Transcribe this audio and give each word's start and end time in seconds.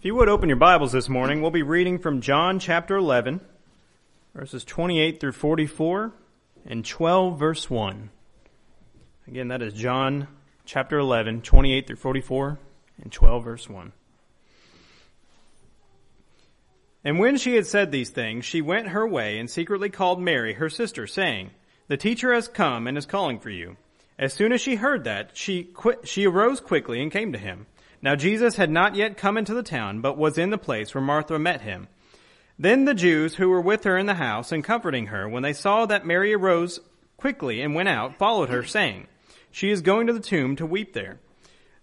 If 0.00 0.06
you 0.06 0.14
would 0.14 0.30
open 0.30 0.48
your 0.48 0.56
Bibles 0.56 0.92
this 0.92 1.10
morning, 1.10 1.42
we'll 1.42 1.50
be 1.50 1.62
reading 1.62 1.98
from 1.98 2.22
John 2.22 2.58
chapter 2.58 2.96
11, 2.96 3.42
verses 4.34 4.64
28 4.64 5.20
through 5.20 5.32
44, 5.32 6.14
and 6.64 6.86
12 6.86 7.38
verse 7.38 7.68
1. 7.68 8.08
Again, 9.28 9.48
that 9.48 9.60
is 9.60 9.74
John 9.74 10.26
chapter 10.64 10.98
11, 10.98 11.42
28 11.42 11.86
through 11.86 11.96
44, 11.96 12.58
and 13.02 13.12
12 13.12 13.44
verse 13.44 13.68
1. 13.68 13.92
And 17.04 17.18
when 17.18 17.36
she 17.36 17.56
had 17.56 17.66
said 17.66 17.92
these 17.92 18.08
things, 18.08 18.46
she 18.46 18.62
went 18.62 18.88
her 18.88 19.06
way 19.06 19.38
and 19.38 19.50
secretly 19.50 19.90
called 19.90 20.18
Mary, 20.18 20.54
her 20.54 20.70
sister, 20.70 21.06
saying, 21.06 21.50
The 21.88 21.98
teacher 21.98 22.32
has 22.32 22.48
come 22.48 22.86
and 22.86 22.96
is 22.96 23.04
calling 23.04 23.38
for 23.38 23.50
you. 23.50 23.76
As 24.18 24.32
soon 24.32 24.54
as 24.54 24.62
she 24.62 24.76
heard 24.76 25.04
that, 25.04 25.32
she, 25.36 25.68
she 26.04 26.26
arose 26.26 26.60
quickly 26.60 27.02
and 27.02 27.12
came 27.12 27.34
to 27.34 27.38
him. 27.38 27.66
Now 28.02 28.16
Jesus 28.16 28.56
had 28.56 28.70
not 28.70 28.94
yet 28.94 29.16
come 29.16 29.36
into 29.36 29.54
the 29.54 29.62
town, 29.62 30.00
but 30.00 30.16
was 30.16 30.38
in 30.38 30.50
the 30.50 30.58
place 30.58 30.94
where 30.94 31.02
Martha 31.02 31.38
met 31.38 31.60
him. 31.60 31.88
Then 32.58 32.84
the 32.84 32.94
Jews 32.94 33.36
who 33.36 33.48
were 33.48 33.60
with 33.60 33.84
her 33.84 33.96
in 33.96 34.06
the 34.06 34.14
house 34.14 34.52
and 34.52 34.64
comforting 34.64 35.06
her, 35.06 35.28
when 35.28 35.42
they 35.42 35.52
saw 35.52 35.86
that 35.86 36.06
Mary 36.06 36.34
arose 36.34 36.80
quickly 37.16 37.60
and 37.62 37.74
went 37.74 37.88
out, 37.88 38.18
followed 38.18 38.50
her, 38.50 38.64
saying, 38.64 39.06
She 39.50 39.70
is 39.70 39.82
going 39.82 40.06
to 40.06 40.12
the 40.12 40.20
tomb 40.20 40.56
to 40.56 40.66
weep 40.66 40.92
there. 40.92 41.20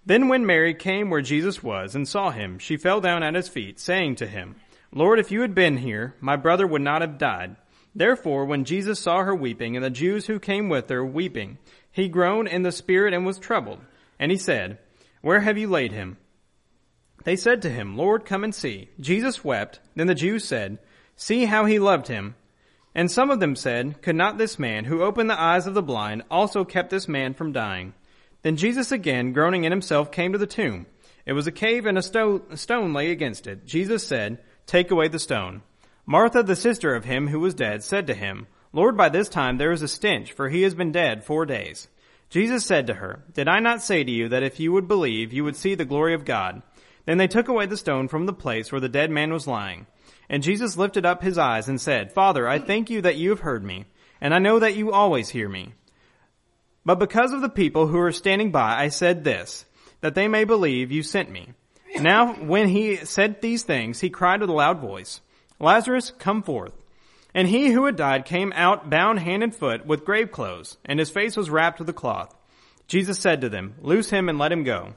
Then 0.05 0.27
when 0.30 0.45
Mary 0.45 0.73
came 0.73 1.09
where 1.09 1.21
Jesus 1.21 1.62
was 1.62 1.95
and 1.95 2.07
saw 2.07 2.31
him, 2.31 2.59
she 2.59 2.77
fell 2.77 3.02
down 3.02 3.23
at 3.23 3.35
his 3.35 3.49
feet, 3.49 3.79
saying 3.79 4.15
to 4.15 4.27
him, 4.27 4.55
Lord, 4.93 5.20
if 5.20 5.31
you 5.31 5.41
had 5.41 5.54
been 5.54 5.77
here, 5.77 6.15
my 6.21 6.35
brother 6.35 6.65
would 6.65 6.81
not 6.81 7.02
have 7.02 7.18
died. 7.18 7.57
Therefore, 7.93 8.45
when 8.45 8.63
Jesus 8.63 8.99
saw 8.99 9.23
her 9.23 9.35
weeping, 9.35 9.76
and 9.76 9.84
the 9.84 9.90
Jews 9.90 10.27
who 10.27 10.40
came 10.40 10.70
with 10.70 10.90
her 10.90 11.04
weeping, 11.04 11.57
he 11.91 12.07
groaned 12.07 12.48
in 12.48 12.62
the 12.62 12.71
spirit 12.71 13.13
and 13.13 13.26
was 13.26 13.40
troubled. 13.40 13.79
And 14.20 14.31
he 14.31 14.38
said, 14.38 14.77
Where 15.27 15.41
have 15.41 15.58
you 15.58 15.67
laid 15.67 15.91
him? 15.91 16.16
They 17.26 17.35
said 17.35 17.62
to 17.63 17.70
him, 17.70 17.98
Lord, 17.98 18.23
come 18.23 18.45
and 18.45 18.55
see. 18.55 18.88
Jesus 18.98 19.43
wept. 19.43 19.82
Then 19.93 20.07
the 20.07 20.15
Jews 20.15 20.46
said, 20.46 20.77
See 21.18 21.43
how 21.43 21.65
he 21.65 21.79
loved 21.79 22.07
him. 22.07 22.35
And 22.96 23.12
some 23.12 23.29
of 23.29 23.41
them 23.41 23.57
said, 23.57 24.01
Could 24.01 24.16
not 24.16 24.38
this 24.38 24.57
man, 24.57 24.85
who 24.85 25.04
opened 25.04 25.29
the 25.29 25.38
eyes 25.38 25.68
of 25.68 25.74
the 25.74 25.84
blind, 25.84 26.24
also 26.32 26.63
kept 26.63 26.91
this 26.91 27.10
man 27.10 27.34
from 27.34 27.51
dying? 27.51 27.93
Then 28.41 28.55
Jesus 28.55 28.93
again, 28.93 29.34
groaning 29.34 29.66
in 29.66 29.71
himself, 29.74 30.13
came 30.13 30.32
to 30.32 30.38
the 30.38 30.48
tomb. 30.48 30.85
It 31.26 31.34
was 31.34 31.46
a 31.46 31.51
cave 31.51 31.85
and 31.85 31.98
a 31.98 32.01
stone, 32.01 32.44
a 32.49 32.55
stone 32.55 32.94
lay 32.94 33.12
against 33.12 33.48
it. 33.48 33.66
Jesus 33.66 34.07
said, 34.07 34.40
Take 34.66 34.91
away 34.91 35.10
the 35.10 35.20
stone. 35.20 35.62
Martha, 36.05 36.41
the 36.41 36.55
sister 36.55 36.96
of 36.96 37.04
him 37.04 37.27
who 37.27 37.41
was 37.41 37.54
dead, 37.54 37.84
said 37.84 38.07
to 38.07 38.13
him, 38.13 38.48
Lord, 38.71 38.96
by 38.96 39.10
this 39.10 39.27
time 39.27 39.57
there 39.57 39.73
is 39.73 39.82
a 39.82 39.90
stench, 39.90 40.32
for 40.32 40.48
he 40.48 40.62
has 40.62 40.73
been 40.73 40.94
dead 40.94 41.26
four 41.26 41.46
days. 41.46 41.90
Jesus 42.29 42.65
said 42.65 42.87
to 42.87 42.95
her, 42.95 43.23
Did 43.33 43.47
I 43.47 43.59
not 43.59 43.81
say 43.81 44.03
to 44.03 44.11
you 44.11 44.29
that 44.29 44.43
if 44.43 44.59
you 44.59 44.71
would 44.73 44.87
believe, 44.87 45.33
you 45.33 45.43
would 45.43 45.55
see 45.55 45.75
the 45.75 45.85
glory 45.85 46.13
of 46.13 46.25
God? 46.25 46.61
Then 47.05 47.17
they 47.17 47.27
took 47.27 47.47
away 47.47 47.65
the 47.65 47.77
stone 47.77 48.07
from 48.09 48.25
the 48.25 48.33
place 48.33 48.71
where 48.71 48.81
the 48.81 48.89
dead 48.89 49.09
man 49.09 49.31
was 49.31 49.47
lying. 49.47 49.87
And 50.29 50.43
Jesus 50.43 50.75
lifted 50.75 51.05
up 51.05 51.23
his 51.23 51.37
eyes 51.37 51.70
and 51.70 51.79
said, 51.79 52.11
Father, 52.11 52.48
I 52.48 52.59
thank 52.59 52.89
you 52.89 53.01
that 53.01 53.15
you 53.15 53.29
have 53.29 53.39
heard 53.39 53.63
me, 53.63 53.85
and 54.20 54.33
I 54.33 54.39
know 54.39 54.59
that 54.59 54.75
you 54.75 54.91
always 54.91 55.29
hear 55.29 55.48
me. 55.48 55.73
But 56.85 56.99
because 56.99 57.31
of 57.31 57.41
the 57.41 57.49
people 57.49 57.87
who 57.87 57.99
are 57.99 58.11
standing 58.11 58.51
by, 58.51 58.77
I 58.77 58.89
said 58.89 59.23
this, 59.23 59.65
that 60.01 60.15
they 60.15 60.27
may 60.27 60.43
believe 60.43 60.91
you 60.91 61.03
sent 61.03 61.29
me. 61.31 61.53
Now, 61.99 62.33
when 62.33 62.67
he 62.67 62.98
said 62.98 63.41
these 63.41 63.63
things, 63.63 64.01
he 64.01 64.09
cried 64.09 64.41
with 64.41 64.50
a 64.50 64.53
loud 64.53 64.79
voice, 64.79 65.22
Lazarus, 65.59 66.11
come 66.19 66.44
forth. 66.44 66.73
And 67.38 67.47
he 67.47 67.69
who 67.69 67.85
had 67.85 67.96
died 67.96 68.25
came 68.25 68.52
out 68.56 68.90
bound 68.90 69.19
hand 69.19 69.44
and 69.44 69.56
foot 69.56 69.85
with 69.85 70.06
grave 70.06 70.31
clothes, 70.31 70.75
and 70.84 70.97
his 70.97 71.12
face 71.12 71.38
was 71.38 71.52
wrapped 71.52 71.78
with 71.78 71.88
a 71.88 71.94
cloth. 71.94 72.35
Jesus 72.88 73.19
said 73.19 73.41
to 73.41 73.50
them, 73.50 73.75
Loose 73.79 74.09
him 74.09 74.28
and 74.28 74.40
let 74.40 74.52
him 74.52 74.63
go. 74.63 74.96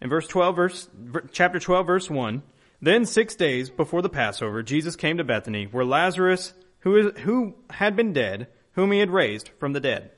In 0.00 0.10
verse 0.10 0.26
12, 0.26 0.56
verse, 0.56 0.88
chapter 1.30 1.60
12, 1.60 1.86
verse 1.86 2.10
1, 2.10 2.42
then 2.82 3.06
six 3.06 3.36
days 3.36 3.70
before 3.70 4.02
the 4.02 4.08
Passover, 4.08 4.64
Jesus 4.64 4.96
came 4.96 5.18
to 5.18 5.24
Bethany, 5.24 5.66
where 5.66 5.84
Lazarus, 5.84 6.52
who, 6.80 6.96
is, 6.96 7.20
who 7.20 7.54
had 7.70 7.94
been 7.94 8.12
dead, 8.12 8.48
whom 8.72 8.90
he 8.90 8.98
had 8.98 9.10
raised 9.10 9.50
from 9.60 9.72
the 9.72 9.78
dead. 9.78 10.10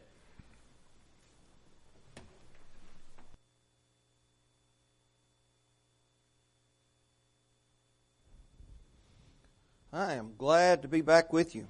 I 9.95 10.15
am 10.15 10.33
glad 10.39 10.81
to 10.83 10.89
be 10.89 11.03
back 11.03 11.35
with 11.35 11.55
you. 11.55 11.69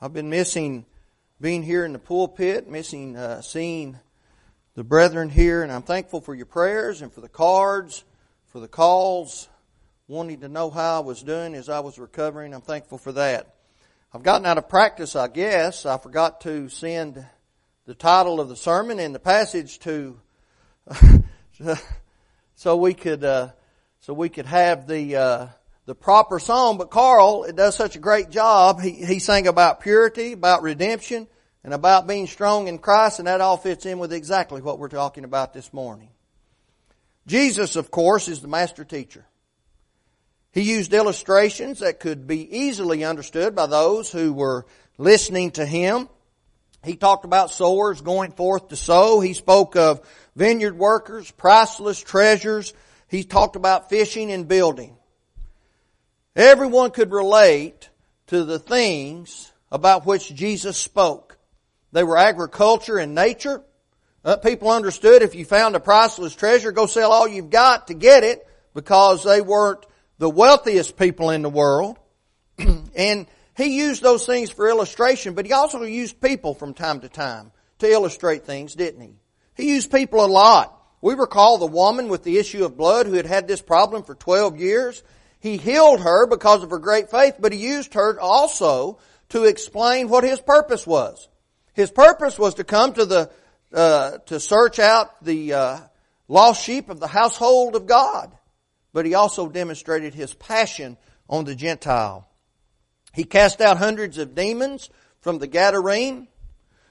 I've 0.00 0.14
been 0.14 0.30
missing 0.30 0.86
being 1.38 1.62
here 1.62 1.84
in 1.84 1.92
the 1.92 1.98
pulpit, 1.98 2.70
missing 2.70 3.14
uh, 3.14 3.42
seeing 3.42 3.98
the 4.74 4.82
brethren 4.82 5.28
here, 5.28 5.62
and 5.62 5.70
I'm 5.70 5.82
thankful 5.82 6.22
for 6.22 6.34
your 6.34 6.46
prayers 6.46 7.02
and 7.02 7.12
for 7.12 7.20
the 7.20 7.28
cards, 7.28 8.02
for 8.46 8.60
the 8.60 8.66
calls, 8.66 9.46
wanting 10.08 10.40
to 10.40 10.48
know 10.48 10.70
how 10.70 10.96
I 10.96 11.00
was 11.00 11.22
doing 11.22 11.54
as 11.54 11.68
I 11.68 11.80
was 11.80 11.98
recovering. 11.98 12.54
I'm 12.54 12.62
thankful 12.62 12.96
for 12.96 13.12
that. 13.12 13.56
I've 14.14 14.22
gotten 14.22 14.46
out 14.46 14.56
of 14.56 14.70
practice, 14.70 15.16
I 15.16 15.28
guess. 15.28 15.84
I 15.84 15.98
forgot 15.98 16.40
to 16.42 16.70
send 16.70 17.22
the 17.84 17.94
title 17.94 18.40
of 18.40 18.48
the 18.48 18.56
sermon 18.56 18.98
and 18.98 19.14
the 19.14 19.18
passage 19.18 19.80
to, 19.80 20.18
so 22.54 22.76
we 22.76 22.94
could. 22.94 23.22
Uh, 23.22 23.48
so 24.04 24.12
we 24.12 24.28
could 24.28 24.44
have 24.44 24.86
the 24.86 25.16
uh, 25.16 25.46
the 25.86 25.94
proper 25.94 26.38
song. 26.38 26.76
But 26.76 26.90
Carl, 26.90 27.44
it 27.44 27.56
does 27.56 27.74
such 27.74 27.96
a 27.96 28.00
great 28.00 28.28
job. 28.28 28.78
He 28.82 28.90
he 28.90 29.18
sang 29.18 29.46
about 29.46 29.80
purity, 29.80 30.32
about 30.32 30.60
redemption, 30.62 31.26
and 31.64 31.72
about 31.72 32.06
being 32.06 32.26
strong 32.26 32.68
in 32.68 32.76
Christ, 32.76 33.18
and 33.18 33.28
that 33.28 33.40
all 33.40 33.56
fits 33.56 33.86
in 33.86 33.98
with 33.98 34.12
exactly 34.12 34.60
what 34.60 34.78
we're 34.78 34.88
talking 34.90 35.24
about 35.24 35.54
this 35.54 35.72
morning. 35.72 36.10
Jesus, 37.26 37.76
of 37.76 37.90
course, 37.90 38.28
is 38.28 38.42
the 38.42 38.48
master 38.48 38.84
teacher. 38.84 39.24
He 40.52 40.60
used 40.60 40.92
illustrations 40.92 41.78
that 41.78 41.98
could 41.98 42.26
be 42.26 42.58
easily 42.58 43.04
understood 43.04 43.54
by 43.54 43.64
those 43.64 44.12
who 44.12 44.34
were 44.34 44.66
listening 44.98 45.52
to 45.52 45.64
him. 45.64 46.10
He 46.84 46.96
talked 46.96 47.24
about 47.24 47.50
sowers 47.50 48.02
going 48.02 48.32
forth 48.32 48.68
to 48.68 48.76
sow. 48.76 49.20
He 49.20 49.32
spoke 49.32 49.76
of 49.76 50.06
vineyard 50.36 50.76
workers, 50.76 51.30
priceless 51.30 51.98
treasures, 51.98 52.74
he 53.14 53.22
talked 53.22 53.54
about 53.54 53.88
fishing 53.88 54.32
and 54.32 54.48
building. 54.48 54.96
Everyone 56.34 56.90
could 56.90 57.12
relate 57.12 57.88
to 58.26 58.44
the 58.44 58.58
things 58.58 59.52
about 59.70 60.04
which 60.04 60.34
Jesus 60.34 60.76
spoke. 60.76 61.38
They 61.92 62.02
were 62.02 62.16
agriculture 62.16 62.98
and 62.98 63.14
nature. 63.14 63.62
Uh, 64.24 64.36
people 64.36 64.68
understood 64.68 65.22
if 65.22 65.36
you 65.36 65.44
found 65.44 65.76
a 65.76 65.80
priceless 65.80 66.34
treasure, 66.34 66.72
go 66.72 66.86
sell 66.86 67.12
all 67.12 67.28
you've 67.28 67.50
got 67.50 67.86
to 67.86 67.94
get 67.94 68.24
it 68.24 68.44
because 68.74 69.22
they 69.22 69.40
weren't 69.40 69.86
the 70.18 70.30
wealthiest 70.30 70.96
people 70.96 71.30
in 71.30 71.42
the 71.42 71.48
world. 71.48 71.98
and 72.58 73.26
he 73.56 73.78
used 73.78 74.02
those 74.02 74.26
things 74.26 74.50
for 74.50 74.68
illustration, 74.68 75.34
but 75.34 75.46
he 75.46 75.52
also 75.52 75.82
used 75.82 76.20
people 76.20 76.52
from 76.52 76.74
time 76.74 77.00
to 77.00 77.08
time 77.08 77.52
to 77.78 77.88
illustrate 77.88 78.44
things, 78.44 78.74
didn't 78.74 79.02
he? 79.02 79.14
He 79.54 79.72
used 79.72 79.92
people 79.92 80.24
a 80.24 80.26
lot. 80.26 80.83
We 81.04 81.12
recall 81.12 81.58
the 81.58 81.66
woman 81.66 82.08
with 82.08 82.24
the 82.24 82.38
issue 82.38 82.64
of 82.64 82.78
blood 82.78 83.04
who 83.04 83.12
had 83.12 83.26
had 83.26 83.46
this 83.46 83.60
problem 83.60 84.04
for 84.04 84.14
12 84.14 84.58
years. 84.58 85.02
He 85.38 85.58
healed 85.58 86.00
her 86.00 86.26
because 86.26 86.62
of 86.62 86.70
her 86.70 86.78
great 86.78 87.10
faith, 87.10 87.34
but 87.38 87.52
he 87.52 87.58
used 87.58 87.92
her 87.92 88.18
also 88.18 88.98
to 89.28 89.44
explain 89.44 90.08
what 90.08 90.24
his 90.24 90.40
purpose 90.40 90.86
was. 90.86 91.28
His 91.74 91.90
purpose 91.90 92.38
was 92.38 92.54
to 92.54 92.64
come 92.64 92.94
to 92.94 93.04
the, 93.04 93.30
uh, 93.70 94.12
to 94.28 94.40
search 94.40 94.78
out 94.78 95.22
the 95.22 95.52
uh, 95.52 95.80
lost 96.26 96.64
sheep 96.64 96.88
of 96.88 97.00
the 97.00 97.06
household 97.06 97.76
of 97.76 97.86
God. 97.86 98.32
But 98.94 99.04
he 99.04 99.12
also 99.12 99.50
demonstrated 99.50 100.14
his 100.14 100.32
passion 100.32 100.96
on 101.28 101.44
the 101.44 101.54
Gentile. 101.54 102.26
He 103.12 103.24
cast 103.24 103.60
out 103.60 103.76
hundreds 103.76 104.16
of 104.16 104.34
demons 104.34 104.88
from 105.20 105.38
the 105.38 105.48
Gadarene, 105.48 106.28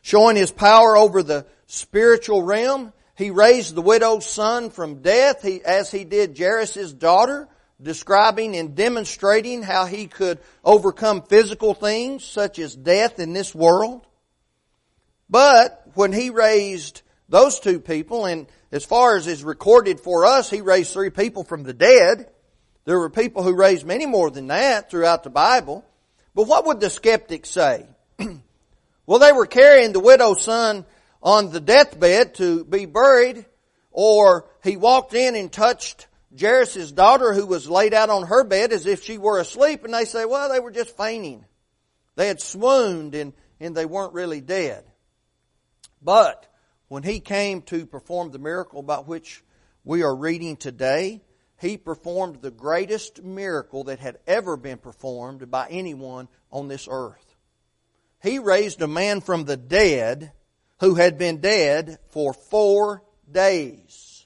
showing 0.04 0.36
his 0.36 0.52
power 0.52 0.96
over 0.96 1.24
the 1.24 1.48
spiritual 1.66 2.44
realm. 2.44 2.94
He 3.16 3.30
raised 3.30 3.76
the 3.76 3.82
widow's 3.82 4.26
son 4.26 4.70
from 4.70 5.02
death, 5.02 5.44
he, 5.44 5.64
as 5.64 5.92
he 5.92 6.04
did 6.04 6.38
Jairus' 6.38 6.94
daughter, 6.94 7.48
describing 7.82 8.56
and 8.56 8.76
demonstrating 8.76 9.62
how 9.62 9.86
he 9.86 10.08
could 10.08 10.40
overcome 10.64 11.22
physical 11.22 11.74
things 11.74 12.24
such 12.24 12.58
as 12.58 12.76
death 12.76 13.20
in 13.20 13.34
this 13.34 13.54
world. 13.54 14.06
But 15.30 15.92
when 15.94 16.12
he 16.12 16.30
raised 16.30 17.02
those 17.30 17.60
two 17.60 17.80
people, 17.80 18.26
and 18.26 18.48
as 18.72 18.86
far 18.86 19.16
as 19.16 19.28
is 19.28 19.44
recorded 19.44 20.00
for 20.00 20.26
us, 20.26 20.50
he 20.50 20.62
raised 20.62 20.94
three 20.94 21.10
people 21.10 21.44
from 21.44 21.64
the 21.64 21.74
dead. 21.74 22.30
There 22.86 23.00
were 23.00 23.10
people 23.10 23.44
who 23.44 23.56
raised 23.56 23.86
many 23.86 24.06
more 24.06 24.32
than 24.32 24.48
that 24.48 24.90
throughout 24.90 25.24
the 25.24 25.30
Bible. 25.30 25.86
But 26.36 26.48
what 26.48 26.66
would 26.66 26.80
the 26.80 26.90
skeptics 26.90 27.50
say? 27.50 27.86
well, 29.06 29.20
they 29.20 29.32
were 29.32 29.46
carrying 29.46 29.94
the 29.94 30.00
widow's 30.00 30.44
son 30.44 30.86
on 31.24 31.52
the 31.52 31.62
deathbed 31.62 32.36
to 32.36 32.66
be 32.66 32.86
buried, 32.86 33.46
or 33.92 34.46
he 34.62 34.76
walked 34.76 35.14
in 35.14 35.36
and 35.36 35.52
touched 35.52 36.08
Jairus' 36.38 36.92
daughter 36.92 37.34
who 37.34 37.46
was 37.46 37.70
laid 37.70 37.94
out 37.94 38.10
on 38.10 38.28
her 38.28 38.44
bed 38.44 38.74
as 38.74 38.86
if 38.86 39.04
she 39.04 39.18
were 39.18 39.40
asleep, 39.40 39.86
and 39.86 39.94
they 39.94 40.06
say, 40.06 40.26
well, 40.26 40.50
they 40.50 40.60
were 40.60 40.72
just 40.72 40.98
fainting. 40.98 41.46
They 42.16 42.28
had 42.28 42.42
swooned 42.42 43.16
and, 43.16 43.34
and 43.60 43.76
they 43.76 43.86
weren't 43.86 44.14
really 44.14 44.42
dead. 44.42 44.84
But 46.02 46.46
when 46.90 47.04
he 47.04 47.22
came 47.22 47.62
to 47.64 47.86
perform 47.86 48.32
the 48.32 48.40
miracle 48.40 48.82
about 48.82 49.08
which 49.08 49.44
we 49.86 50.04
are 50.04 50.16
reading 50.16 50.58
today, 50.58 51.22
he 51.60 51.78
performed 51.78 52.42
the 52.42 52.52
greatest 52.52 53.24
miracle 53.24 53.86
that 53.86 54.00
had 54.00 54.18
ever 54.28 54.58
been 54.58 54.78
performed 54.78 55.50
by 55.50 55.68
anyone 55.70 56.28
on 56.52 56.68
this 56.68 56.90
earth. 56.92 57.36
He 58.22 58.40
raised 58.40 58.82
a 58.82 58.88
man 58.88 59.22
from 59.22 59.46
the 59.46 59.58
dead 59.58 60.34
who 60.84 60.96
had 60.96 61.18
been 61.18 61.38
dead 61.38 61.98
for 62.10 62.34
four 62.34 63.02
days. 63.32 64.26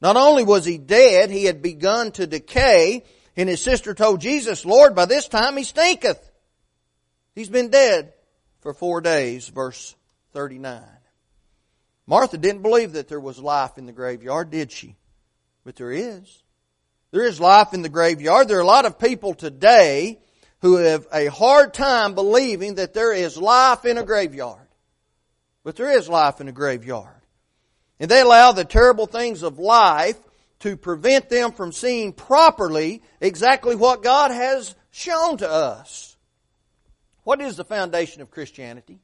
Not 0.00 0.16
only 0.16 0.44
was 0.44 0.64
he 0.64 0.78
dead, 0.78 1.30
he 1.30 1.46
had 1.46 1.62
begun 1.62 2.12
to 2.12 2.28
decay, 2.28 3.02
and 3.36 3.48
his 3.48 3.60
sister 3.60 3.92
told 3.92 4.20
Jesus, 4.20 4.64
Lord, 4.64 4.94
by 4.94 5.06
this 5.06 5.26
time 5.26 5.56
he 5.56 5.64
stinketh. 5.64 6.30
He's 7.34 7.48
been 7.48 7.70
dead 7.70 8.12
for 8.60 8.72
four 8.72 9.00
days, 9.00 9.48
verse 9.48 9.96
39. 10.32 10.80
Martha 12.06 12.38
didn't 12.38 12.62
believe 12.62 12.92
that 12.92 13.08
there 13.08 13.18
was 13.18 13.40
life 13.40 13.76
in 13.76 13.86
the 13.86 13.92
graveyard, 13.92 14.50
did 14.50 14.70
she? 14.70 14.94
But 15.64 15.74
there 15.74 15.90
is. 15.90 16.42
There 17.10 17.26
is 17.26 17.40
life 17.40 17.74
in 17.74 17.82
the 17.82 17.88
graveyard. 17.88 18.46
There 18.46 18.58
are 18.58 18.62
a 18.62 18.66
lot 18.66 18.86
of 18.86 19.00
people 19.00 19.34
today 19.34 20.20
who 20.60 20.76
have 20.76 21.08
a 21.12 21.26
hard 21.26 21.74
time 21.74 22.14
believing 22.14 22.76
that 22.76 22.94
there 22.94 23.12
is 23.12 23.36
life 23.36 23.84
in 23.84 23.98
a 23.98 24.04
graveyard. 24.04 24.63
But 25.64 25.76
there 25.76 25.90
is 25.90 26.08
life 26.08 26.40
in 26.40 26.46
the 26.46 26.52
graveyard. 26.52 27.08
And 27.98 28.10
they 28.10 28.20
allow 28.20 28.52
the 28.52 28.64
terrible 28.64 29.06
things 29.06 29.42
of 29.42 29.58
life 29.58 30.18
to 30.60 30.76
prevent 30.76 31.28
them 31.28 31.52
from 31.52 31.72
seeing 31.72 32.12
properly 32.12 33.02
exactly 33.20 33.74
what 33.74 34.02
God 34.02 34.30
has 34.30 34.74
shown 34.90 35.38
to 35.38 35.50
us. 35.50 36.16
What 37.24 37.40
is 37.40 37.56
the 37.56 37.64
foundation 37.64 38.22
of 38.22 38.30
Christianity? 38.30 39.00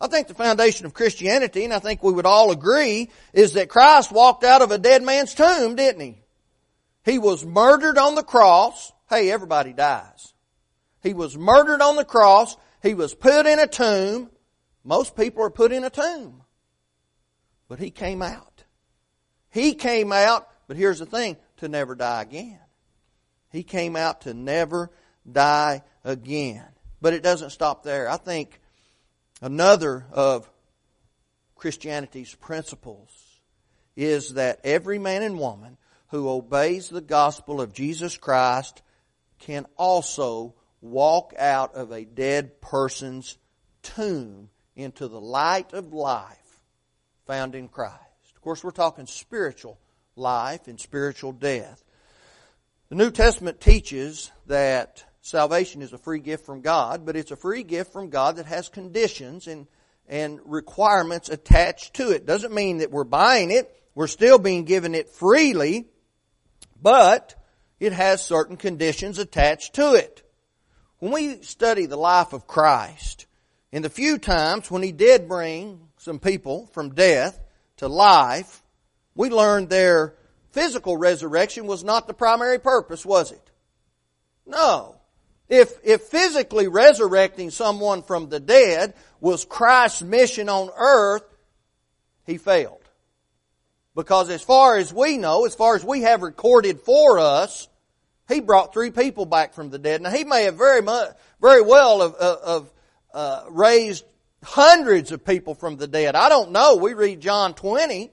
I 0.00 0.06
think 0.06 0.28
the 0.28 0.34
foundation 0.34 0.86
of 0.86 0.94
Christianity, 0.94 1.64
and 1.64 1.74
I 1.74 1.80
think 1.80 2.02
we 2.02 2.12
would 2.12 2.26
all 2.26 2.52
agree, 2.52 3.10
is 3.32 3.54
that 3.54 3.68
Christ 3.68 4.12
walked 4.12 4.44
out 4.44 4.62
of 4.62 4.70
a 4.70 4.78
dead 4.78 5.02
man's 5.02 5.34
tomb, 5.34 5.74
didn't 5.74 6.00
he? 6.00 6.22
He 7.04 7.18
was 7.18 7.44
murdered 7.44 7.98
on 7.98 8.14
the 8.14 8.22
cross. 8.22 8.92
Hey, 9.10 9.30
everybody 9.32 9.72
dies. 9.72 10.32
He 11.02 11.14
was 11.14 11.36
murdered 11.36 11.82
on 11.82 11.96
the 11.96 12.04
cross. 12.04 12.56
He 12.82 12.94
was 12.94 13.14
put 13.14 13.46
in 13.46 13.58
a 13.58 13.66
tomb. 13.66 14.30
Most 14.88 15.14
people 15.14 15.44
are 15.44 15.50
put 15.50 15.70
in 15.70 15.84
a 15.84 15.90
tomb. 15.90 16.42
But 17.68 17.78
he 17.78 17.90
came 17.90 18.22
out. 18.22 18.64
He 19.50 19.74
came 19.74 20.10
out, 20.10 20.48
but 20.66 20.76
here's 20.76 20.98
the 20.98 21.06
thing, 21.06 21.36
to 21.58 21.68
never 21.68 21.94
die 21.94 22.22
again. 22.22 22.58
He 23.52 23.62
came 23.62 23.94
out 23.94 24.22
to 24.22 24.34
never 24.34 24.90
die 25.30 25.82
again. 26.02 26.66
But 27.00 27.12
it 27.12 27.22
doesn't 27.22 27.50
stop 27.50 27.84
there. 27.84 28.08
I 28.08 28.16
think 28.16 28.60
Another 29.40 30.04
of 30.10 30.50
Christianity's 31.54 32.34
principles 32.34 33.10
is 33.94 34.34
that 34.34 34.60
every 34.64 34.98
man 34.98 35.22
and 35.22 35.38
woman 35.38 35.76
who 36.08 36.28
obeys 36.28 36.88
the 36.88 37.00
gospel 37.00 37.60
of 37.60 37.72
Jesus 37.72 38.16
Christ 38.16 38.82
can 39.38 39.66
also 39.76 40.54
walk 40.80 41.34
out 41.38 41.74
of 41.74 41.92
a 41.92 42.04
dead 42.04 42.60
person's 42.60 43.38
tomb 43.82 44.50
into 44.78 45.08
the 45.08 45.20
light 45.20 45.74
of 45.74 45.92
life 45.92 46.60
found 47.26 47.54
in 47.54 47.68
Christ. 47.68 47.94
Of 48.34 48.40
course, 48.40 48.64
we're 48.64 48.70
talking 48.70 49.06
spiritual 49.06 49.78
life 50.16 50.68
and 50.68 50.80
spiritual 50.80 51.32
death. 51.32 51.84
The 52.88 52.94
New 52.94 53.10
Testament 53.10 53.60
teaches 53.60 54.30
that 54.46 55.04
Salvation 55.20 55.82
is 55.82 55.92
a 55.92 55.98
free 55.98 56.20
gift 56.20 56.46
from 56.46 56.62
God, 56.62 57.04
but 57.04 57.16
it's 57.16 57.32
a 57.32 57.36
free 57.36 57.62
gift 57.62 57.92
from 57.92 58.08
God 58.08 58.36
that 58.36 58.46
has 58.46 58.70
conditions 58.70 59.46
and, 59.46 59.66
and 60.08 60.40
requirements 60.46 61.28
attached 61.28 61.94
to 61.94 62.12
it. 62.12 62.24
Doesn't 62.24 62.54
mean 62.54 62.78
that 62.78 62.90
we're 62.90 63.04
buying 63.04 63.50
it. 63.50 63.70
We're 63.94 64.06
still 64.06 64.38
being 64.38 64.64
given 64.64 64.94
it 64.94 65.10
freely, 65.10 65.86
but 66.80 67.34
it 67.78 67.92
has 67.92 68.24
certain 68.24 68.56
conditions 68.56 69.18
attached 69.18 69.74
to 69.74 69.94
it. 69.94 70.22
When 70.98 71.12
we 71.12 71.42
study 71.42 71.84
the 71.84 71.96
life 71.96 72.32
of 72.32 72.46
Christ, 72.46 73.26
in 73.72 73.82
the 73.82 73.90
few 73.90 74.18
times 74.18 74.70
when 74.70 74.82
He 74.82 74.92
did 74.92 75.28
bring 75.28 75.88
some 75.98 76.18
people 76.18 76.66
from 76.72 76.94
death 76.94 77.40
to 77.78 77.88
life, 77.88 78.62
we 79.14 79.30
learned 79.30 79.68
their 79.68 80.14
physical 80.50 80.96
resurrection 80.96 81.66
was 81.66 81.84
not 81.84 82.06
the 82.06 82.14
primary 82.14 82.58
purpose, 82.58 83.04
was 83.04 83.32
it? 83.32 83.50
No. 84.46 84.96
If, 85.48 85.72
if 85.82 86.02
physically 86.02 86.68
resurrecting 86.68 87.50
someone 87.50 88.02
from 88.02 88.28
the 88.28 88.40
dead 88.40 88.94
was 89.20 89.44
Christ's 89.44 90.02
mission 90.02 90.48
on 90.48 90.70
earth, 90.76 91.24
he 92.26 92.38
failed. 92.38 92.82
Because 93.94 94.30
as 94.30 94.42
far 94.42 94.76
as 94.76 94.92
we 94.92 95.16
know, 95.16 95.46
as 95.46 95.54
far 95.54 95.74
as 95.74 95.84
we 95.84 96.02
have 96.02 96.22
recorded 96.22 96.80
for 96.80 97.18
us, 97.18 97.68
he 98.28 98.40
brought 98.40 98.72
three 98.72 98.90
people 98.90 99.26
back 99.26 99.54
from 99.54 99.70
the 99.70 99.78
dead. 99.78 100.02
Now 100.02 100.10
he 100.10 100.24
may 100.24 100.44
have 100.44 100.56
very 100.56 100.82
much, 100.82 101.16
very 101.40 101.62
well 101.62 102.02
have, 102.02 102.14
have 102.46 102.70
uh, 103.18 103.42
raised 103.50 104.04
hundreds 104.44 105.10
of 105.10 105.24
people 105.24 105.56
from 105.56 105.76
the 105.76 105.88
dead. 105.88 106.14
I 106.14 106.28
don't 106.28 106.52
know. 106.52 106.76
We 106.76 106.94
read 106.94 107.20
John 107.20 107.52
20 107.52 108.12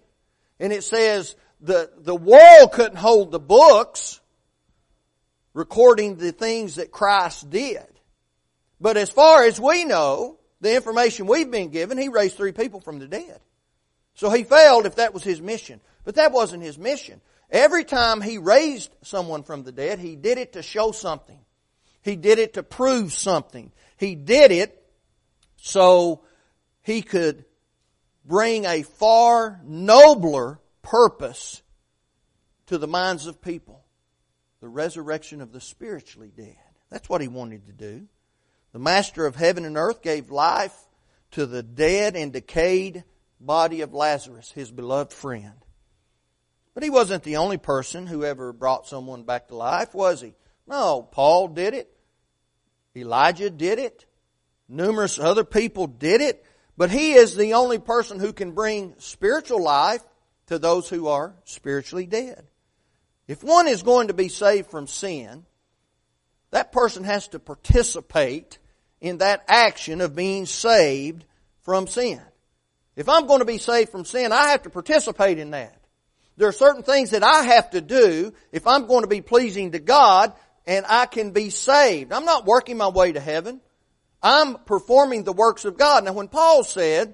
and 0.60 0.74
it 0.74 0.84
says 0.84 1.36
the, 1.62 1.92
the 2.00 2.16
world 2.16 2.72
couldn't 2.72 2.98
hold 2.98 3.32
the 3.32 3.40
books 3.40 4.20
recording 5.54 6.16
the 6.16 6.32
things 6.32 6.76
that 6.76 6.90
Christ 6.90 7.52
did. 7.52 7.86
But 8.82 8.98
as 8.98 9.12
far 9.12 9.44
as 9.44 9.62
we 9.62 9.86
know, 9.86 10.40
the 10.60 10.76
information 10.76 11.28
we've 11.28 11.52
been 11.52 11.70
given, 11.70 12.00
he 12.00 12.10
raised 12.10 12.36
three 12.36 12.52
people 12.52 12.82
from 12.82 12.98
the 12.98 13.08
dead. 13.08 13.40
So 14.16 14.32
he 14.32 14.44
failed 14.44 14.88
if 14.88 14.96
that 14.96 15.14
was 15.14 15.24
his 15.24 15.40
mission. 15.40 15.82
But 16.04 16.16
that 16.16 16.32
wasn't 16.32 16.64
his 16.64 16.80
mission. 16.80 17.22
Every 17.52 17.84
time 17.84 18.22
he 18.22 18.40
raised 18.40 18.90
someone 19.04 19.44
from 19.44 19.62
the 19.62 19.72
dead, 19.72 20.00
he 20.00 20.16
did 20.16 20.40
it 20.40 20.54
to 20.54 20.64
show 20.64 20.92
something. 20.92 21.38
He 22.02 22.16
did 22.16 22.40
it 22.40 22.56
to 22.56 22.64
prove 22.64 23.14
something. 23.14 23.72
He 23.98 24.16
did 24.16 24.52
it 24.52 24.82
so 25.66 26.22
he 26.84 27.02
could 27.02 27.44
bring 28.24 28.66
a 28.66 28.84
far 28.84 29.60
nobler 29.64 30.60
purpose 30.84 31.64
to 32.68 32.78
the 32.78 32.88
minds 32.88 33.26
of 33.26 33.42
people 33.42 33.84
the 34.62 34.70
resurrection 34.70 35.42
of 35.42 35.52
the 35.52 35.60
spiritually 35.60 36.32
dead. 36.36 36.56
That's 36.92 37.10
what 37.10 37.22
he 37.22 37.28
wanted 37.28 37.66
to 37.66 37.74
do. 37.74 38.08
The 38.74 38.80
master 38.80 39.26
of 39.26 39.36
heaven 39.36 39.66
and 39.66 39.76
earth 39.76 40.04
gave 40.04 40.30
life 40.30 40.76
to 41.32 41.48
the 41.48 41.64
dead 41.64 42.16
and 42.16 42.32
decayed 42.32 43.04
body 43.40 43.82
of 43.82 43.94
Lazarus, 43.94 44.52
his 44.52 44.72
beloved 44.72 45.14
friend. 45.14 45.54
But 46.76 46.84
he 46.84 46.92
wasn't 46.92 47.24
the 47.24 47.38
only 47.38 47.58
person 47.58 48.06
who 48.06 48.24
ever 48.24 48.54
brought 48.54 48.88
someone 48.88 49.24
back 49.24 49.48
to 49.48 49.56
life, 49.56 49.96
was 49.96 50.22
he? 50.22 50.36
No, 50.68 51.02
Paul 51.02 51.48
did 51.48 51.74
it. 51.74 51.92
Elijah 52.96 53.50
did 53.50 53.80
it. 53.80 54.06
Numerous 54.68 55.20
other 55.20 55.44
people 55.44 55.88
did 55.88 56.22
it. 56.22 56.44
But 56.78 56.92
he 56.92 57.14
is 57.14 57.36
the 57.36 57.54
only 57.54 57.80
person 57.80 58.20
who 58.20 58.34
can 58.34 58.52
bring 58.52 58.96
spiritual 58.98 59.64
life 59.64 60.04
to 60.48 60.60
those 60.60 60.90
who 60.90 61.08
are 61.08 61.34
spiritually 61.46 62.06
dead. 62.06 62.46
If 63.28 63.44
one 63.44 63.68
is 63.68 63.82
going 63.82 64.10
to 64.10 64.14
be 64.14 64.28
saved 64.28 64.70
from 64.70 64.88
sin, 64.88 65.46
that 66.52 66.72
person 66.72 67.04
has 67.04 67.28
to 67.30 67.40
participate 67.40 68.60
in 69.02 69.20
that 69.20 69.44
action 69.48 70.02
of 70.02 70.16
being 70.16 70.46
saved 70.46 71.26
from 71.62 71.88
sin. 71.88 72.22
If 72.96 73.10
I'm 73.10 73.28
going 73.28 73.40
to 73.40 73.46
be 73.46 73.58
saved 73.58 73.92
from 73.92 74.06
sin, 74.06 74.32
I 74.32 74.50
have 74.50 74.64
to 74.64 74.70
participate 74.70 75.40
in 75.40 75.52
that. 75.52 75.76
There 76.38 76.48
are 76.48 76.54
certain 76.54 76.84
things 76.84 77.12
that 77.12 77.24
I 77.24 77.44
have 77.44 77.72
to 77.72 77.82
do 77.82 78.34
if 78.52 78.68
I'm 78.68 78.88
going 78.88 79.02
to 79.02 79.08
be 79.08 79.22
pleasing 79.22 79.72
to 79.72 79.80
God 79.80 80.34
and 80.68 80.86
I 80.88 81.06
can 81.06 81.32
be 81.32 81.50
saved. 81.50 82.12
I'm 82.12 82.26
not 82.26 82.46
working 82.46 82.78
my 82.78 82.90
way 82.90 83.12
to 83.14 83.20
heaven. 83.20 83.62
I'm 84.26 84.56
performing 84.56 85.24
the 85.24 85.34
works 85.34 85.66
of 85.66 85.78
God. 85.78 86.04
Now 86.04 86.14
when 86.14 86.30
Paul 86.30 86.64
said 86.64 87.14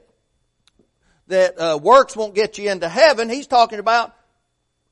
that 1.27 1.60
uh, 1.60 1.77
works 1.77 2.15
won't 2.15 2.34
get 2.34 2.58
you 2.58 2.72
into 2.72 2.88
heaven, 2.88 3.30
he's 3.30 3.48
talking 3.48 3.80
about 3.80 4.15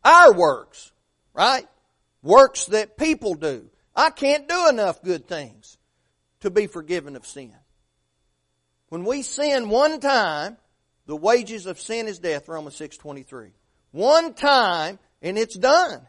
our 0.03 0.33
works. 0.33 0.91
Right? 1.33 1.65
Works 2.21 2.65
that 2.65 2.97
people 2.97 3.35
do. 3.35 3.69
I 3.95 4.09
can't 4.09 4.49
do 4.49 4.67
enough 4.67 5.01
good 5.01 5.29
things 5.29 5.77
to 6.41 6.49
be 6.49 6.67
forgiven 6.67 7.15
of 7.15 7.25
sin. 7.25 7.53
When 8.89 9.05
we 9.05 9.21
sin 9.21 9.69
one 9.69 10.01
time, 10.01 10.57
the 11.05 11.15
wages 11.15 11.67
of 11.67 11.79
sin 11.79 12.09
is 12.09 12.19
death, 12.19 12.49
Romans 12.49 12.77
6.23. 12.77 13.51
One 13.91 14.33
time, 14.33 14.99
and 15.21 15.37
it's 15.37 15.57
done. 15.57 16.01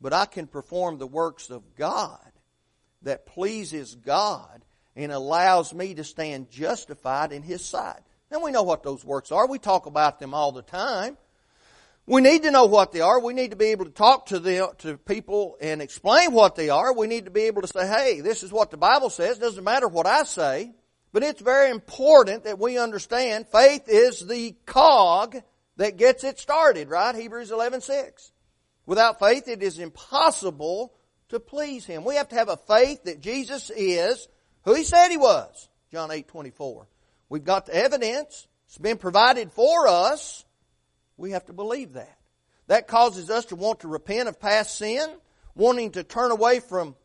But 0.00 0.12
I 0.12 0.26
can 0.26 0.48
perform 0.48 0.98
the 0.98 1.06
works 1.06 1.48
of 1.48 1.76
God 1.76 2.18
that 3.04 3.26
pleases 3.26 3.94
God 3.94 4.64
and 4.96 5.10
allows 5.10 5.72
me 5.72 5.94
to 5.94 6.04
stand 6.04 6.50
justified 6.50 7.32
in 7.32 7.42
His 7.42 7.64
sight. 7.64 8.00
And 8.30 8.42
we 8.42 8.50
know 8.50 8.62
what 8.62 8.82
those 8.82 9.04
works 9.04 9.32
are. 9.32 9.46
We 9.46 9.58
talk 9.58 9.86
about 9.86 10.18
them 10.18 10.34
all 10.34 10.52
the 10.52 10.62
time. 10.62 11.16
We 12.06 12.20
need 12.20 12.42
to 12.42 12.50
know 12.50 12.66
what 12.66 12.92
they 12.92 13.00
are. 13.00 13.18
We 13.18 13.32
need 13.32 13.52
to 13.52 13.56
be 13.56 13.66
able 13.66 13.86
to 13.86 13.90
talk 13.90 14.26
to 14.26 14.38
the 14.38 14.74
to 14.78 14.98
people 14.98 15.56
and 15.60 15.80
explain 15.80 16.32
what 16.32 16.54
they 16.54 16.68
are. 16.68 16.92
We 16.92 17.06
need 17.06 17.24
to 17.24 17.30
be 17.30 17.42
able 17.42 17.62
to 17.62 17.68
say, 17.68 17.86
hey, 17.86 18.20
this 18.20 18.42
is 18.42 18.52
what 18.52 18.70
the 18.70 18.76
Bible 18.76 19.08
says. 19.08 19.38
It 19.38 19.40
doesn't 19.40 19.64
matter 19.64 19.88
what 19.88 20.06
I 20.06 20.24
say. 20.24 20.72
But 21.12 21.22
it's 21.22 21.40
very 21.40 21.70
important 21.70 22.44
that 22.44 22.58
we 22.58 22.76
understand 22.76 23.46
faith 23.46 23.84
is 23.88 24.26
the 24.26 24.54
cog 24.66 25.36
that 25.76 25.96
gets 25.96 26.24
it 26.24 26.38
started, 26.38 26.88
right? 26.88 27.14
Hebrews 27.14 27.52
11, 27.52 27.80
6. 27.82 28.32
Without 28.84 29.18
faith, 29.18 29.48
it 29.48 29.62
is 29.62 29.78
impossible 29.78 30.92
to 31.30 31.40
please 31.40 31.84
Him. 31.84 32.04
We 32.04 32.16
have 32.16 32.28
to 32.28 32.36
have 32.36 32.48
a 32.48 32.56
faith 32.56 33.04
that 33.04 33.20
Jesus 33.20 33.70
is 33.70 34.28
who 34.62 34.74
He 34.74 34.84
said 34.84 35.08
He 35.08 35.16
was. 35.16 35.68
John 35.92 36.10
8, 36.10 36.28
24. 36.28 36.86
We've 37.28 37.44
got 37.44 37.66
the 37.66 37.74
evidence. 37.74 38.46
It's 38.66 38.78
been 38.78 38.98
provided 38.98 39.52
for 39.52 39.86
us. 39.88 40.44
We 41.16 41.32
have 41.32 41.46
to 41.46 41.52
believe 41.52 41.94
that. 41.94 42.18
That 42.66 42.88
causes 42.88 43.30
us 43.30 43.46
to 43.46 43.56
want 43.56 43.80
to 43.80 43.88
repent 43.88 44.28
of 44.28 44.40
past 44.40 44.76
sin, 44.76 45.08
wanting 45.54 45.92
to 45.92 46.02
turn 46.02 46.30
away 46.30 46.60
from 46.60 46.96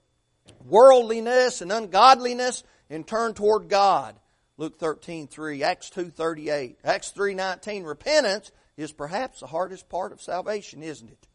worldliness 0.65 1.61
and 1.61 1.71
ungodliness 1.71 2.63
and 2.89 3.05
turn 3.05 3.33
toward 3.33 3.69
God. 3.69 4.15
Luke 4.57 4.79
13, 4.79 5.27
3, 5.27 5.63
Acts 5.63 5.89
2, 5.91 6.09
38, 6.09 6.79
Acts 6.83 7.11
3, 7.11 7.33
19. 7.33 7.83
Repentance 7.83 8.51
is 8.75 8.91
perhaps 8.91 9.39
the 9.39 9.47
hardest 9.47 9.87
part 9.87 10.11
of 10.11 10.21
salvation, 10.21 10.83
isn't 10.83 11.09
it? 11.09 11.27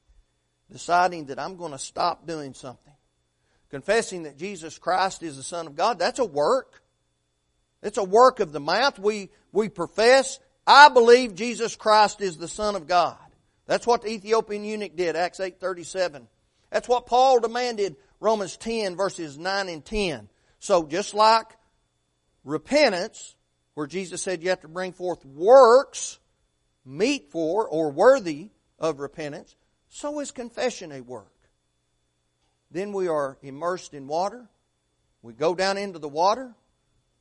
Deciding 0.75 1.27
that 1.27 1.39
I'm 1.39 1.57
going 1.57 1.71
to 1.71 1.79
stop 1.79 2.27
doing 2.27 2.53
something. 2.53 2.93
Confessing 3.71 4.25
that 4.25 4.37
Jesus 4.37 4.77
Christ 4.77 5.23
is 5.23 5.37
the 5.37 5.45
Son 5.45 5.69
of 5.69 5.77
God, 5.77 6.01
that's 6.01 6.19
a 6.19 6.25
work. 6.25 6.83
It's 7.81 7.97
a 7.97 8.03
work 8.03 8.41
of 8.41 8.51
the 8.51 8.59
mouth. 8.59 8.99
We, 8.99 9.31
we 9.53 9.69
profess, 9.69 10.41
I 10.67 10.89
believe 10.89 11.37
Jesus 11.37 11.77
Christ 11.77 12.21
is 12.21 12.39
the 12.39 12.49
Son 12.49 12.75
of 12.75 12.89
God. 12.89 13.17
That's 13.67 13.87
what 13.87 14.03
the 14.03 14.09
Ethiopian 14.09 14.65
eunuch 14.65 14.97
did, 14.97 15.15
Acts 15.15 15.39
8.37. 15.39 16.27
That's 16.71 16.89
what 16.89 17.07
Paul 17.07 17.39
demanded, 17.39 17.95
Romans 18.19 18.57
10 18.57 18.97
verses 18.97 19.39
9 19.39 19.69
and 19.69 19.85
10. 19.85 20.29
So 20.59 20.89
just 20.89 21.15
like 21.15 21.47
repentance, 22.43 23.37
where 23.75 23.87
Jesus 23.87 24.23
said 24.23 24.43
you 24.43 24.49
have 24.49 24.63
to 24.63 24.69
bring 24.69 24.93
forth 24.93 25.25
works 25.25 26.19
meet 26.85 27.31
for 27.31 27.69
or 27.69 27.93
worthy 27.93 28.51
of 28.81 28.99
repentance, 28.99 29.55
so 29.95 30.19
is 30.19 30.33
confession 30.33 30.91
a 30.91 31.01
work. 31.01 31.31
Then 32.73 32.93
we 32.93 33.07
are 33.07 33.39
immersed 33.43 33.95
in 33.95 34.09
water. 34.09 34.49
We 35.23 35.35
go 35.35 35.55
down 35.55 35.79
into 35.79 36.01
the 36.01 36.09
water. 36.09 36.53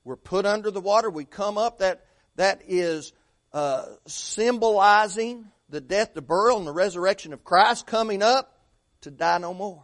We're 0.03 0.15
put 0.15 0.47
under 0.47 0.71
the 0.71 0.81
water. 0.81 1.11
We 1.11 1.23
come 1.23 1.59
up. 1.59 1.79
That, 1.79 2.03
that 2.35 2.63
is 2.67 3.13
uh, 3.53 3.85
symbolizing 4.07 5.45
the 5.69 5.81
death, 5.81 6.15
the 6.15 6.23
burial, 6.23 6.57
and 6.57 6.65
the 6.65 6.73
resurrection 6.73 7.31
of 7.31 7.43
Christ 7.43 7.85
coming 7.85 8.23
up 8.23 8.57
to 9.01 9.11
die 9.11 9.37
no 9.37 9.53
more. 9.53 9.83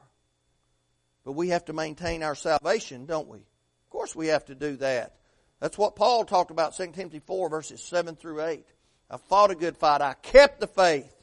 But 1.24 1.34
we 1.34 1.50
have 1.50 1.65
to 1.65 1.74
maintain 1.74 2.24
our 2.24 2.34
salvation, 2.34 3.05
don't 3.05 3.27
we? 3.27 3.38
Of 3.38 3.89
course 3.91 4.15
we 4.15 4.27
have 4.27 4.46
to 4.46 4.55
do 4.55 4.77
that. 4.77 5.13
That's 5.60 5.77
what 5.77 5.96
Paul 5.96 6.25
talked 6.25 6.50
about 6.50 6.75
2 6.75 6.88
Timothy 6.93 7.19
4 7.19 7.50
verses 7.51 7.84
7 7.84 8.15
through 8.15 8.43
8. 8.43 8.65
I 9.12 9.17
fought 9.17 9.51
a 9.51 9.55
good 9.55 9.77
fight. 9.77 10.01
I 10.01 10.15
kept 10.15 10.60
the 10.60 10.67
faith. 10.67 11.13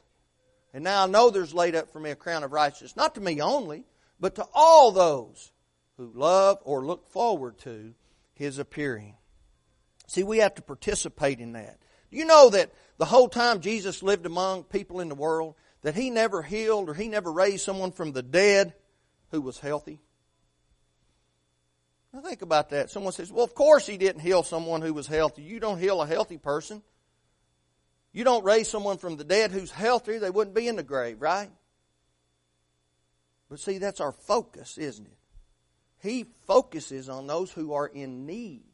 And 0.76 0.84
now 0.84 1.04
I 1.04 1.06
know 1.06 1.30
there's 1.30 1.54
laid 1.54 1.74
up 1.74 1.90
for 1.90 1.98
me 1.98 2.10
a 2.10 2.14
crown 2.14 2.44
of 2.44 2.52
righteousness, 2.52 2.96
not 2.96 3.14
to 3.14 3.20
me 3.22 3.40
only, 3.40 3.84
but 4.20 4.34
to 4.34 4.46
all 4.52 4.92
those 4.92 5.50
who 5.96 6.12
love 6.14 6.58
or 6.64 6.84
look 6.84 7.08
forward 7.08 7.56
to 7.60 7.94
his 8.34 8.58
appearing. 8.58 9.14
See, 10.06 10.22
we 10.22 10.36
have 10.36 10.54
to 10.56 10.62
participate 10.62 11.40
in 11.40 11.52
that. 11.52 11.78
Do 12.10 12.18
you 12.18 12.26
know 12.26 12.50
that 12.50 12.74
the 12.98 13.06
whole 13.06 13.30
time 13.30 13.60
Jesus 13.60 14.02
lived 14.02 14.26
among 14.26 14.64
people 14.64 15.00
in 15.00 15.08
the 15.08 15.14
world, 15.14 15.54
that 15.80 15.94
he 15.94 16.10
never 16.10 16.42
healed 16.42 16.90
or 16.90 16.94
he 16.94 17.08
never 17.08 17.32
raised 17.32 17.64
someone 17.64 17.90
from 17.90 18.12
the 18.12 18.22
dead 18.22 18.74
who 19.30 19.40
was 19.40 19.58
healthy? 19.58 20.02
Now 22.12 22.20
think 22.20 22.42
about 22.42 22.68
that. 22.68 22.90
Someone 22.90 23.14
says, 23.14 23.32
well, 23.32 23.46
of 23.46 23.54
course 23.54 23.86
he 23.86 23.96
didn't 23.96 24.20
heal 24.20 24.42
someone 24.42 24.82
who 24.82 24.92
was 24.92 25.06
healthy. 25.06 25.40
You 25.40 25.58
don't 25.58 25.80
heal 25.80 26.02
a 26.02 26.06
healthy 26.06 26.36
person. 26.36 26.82
You 28.16 28.24
don't 28.24 28.46
raise 28.46 28.66
someone 28.66 28.96
from 28.96 29.18
the 29.18 29.24
dead 29.24 29.50
who's 29.50 29.70
healthy, 29.70 30.16
they 30.16 30.30
wouldn't 30.30 30.56
be 30.56 30.68
in 30.68 30.76
the 30.76 30.82
grave, 30.82 31.20
right? 31.20 31.50
But 33.50 33.60
see, 33.60 33.76
that's 33.76 34.00
our 34.00 34.12
focus, 34.12 34.78
isn't 34.78 35.04
it? 35.04 35.18
He 35.98 36.24
focuses 36.46 37.10
on 37.10 37.26
those 37.26 37.52
who 37.52 37.74
are 37.74 37.86
in 37.86 38.24
need. 38.24 38.64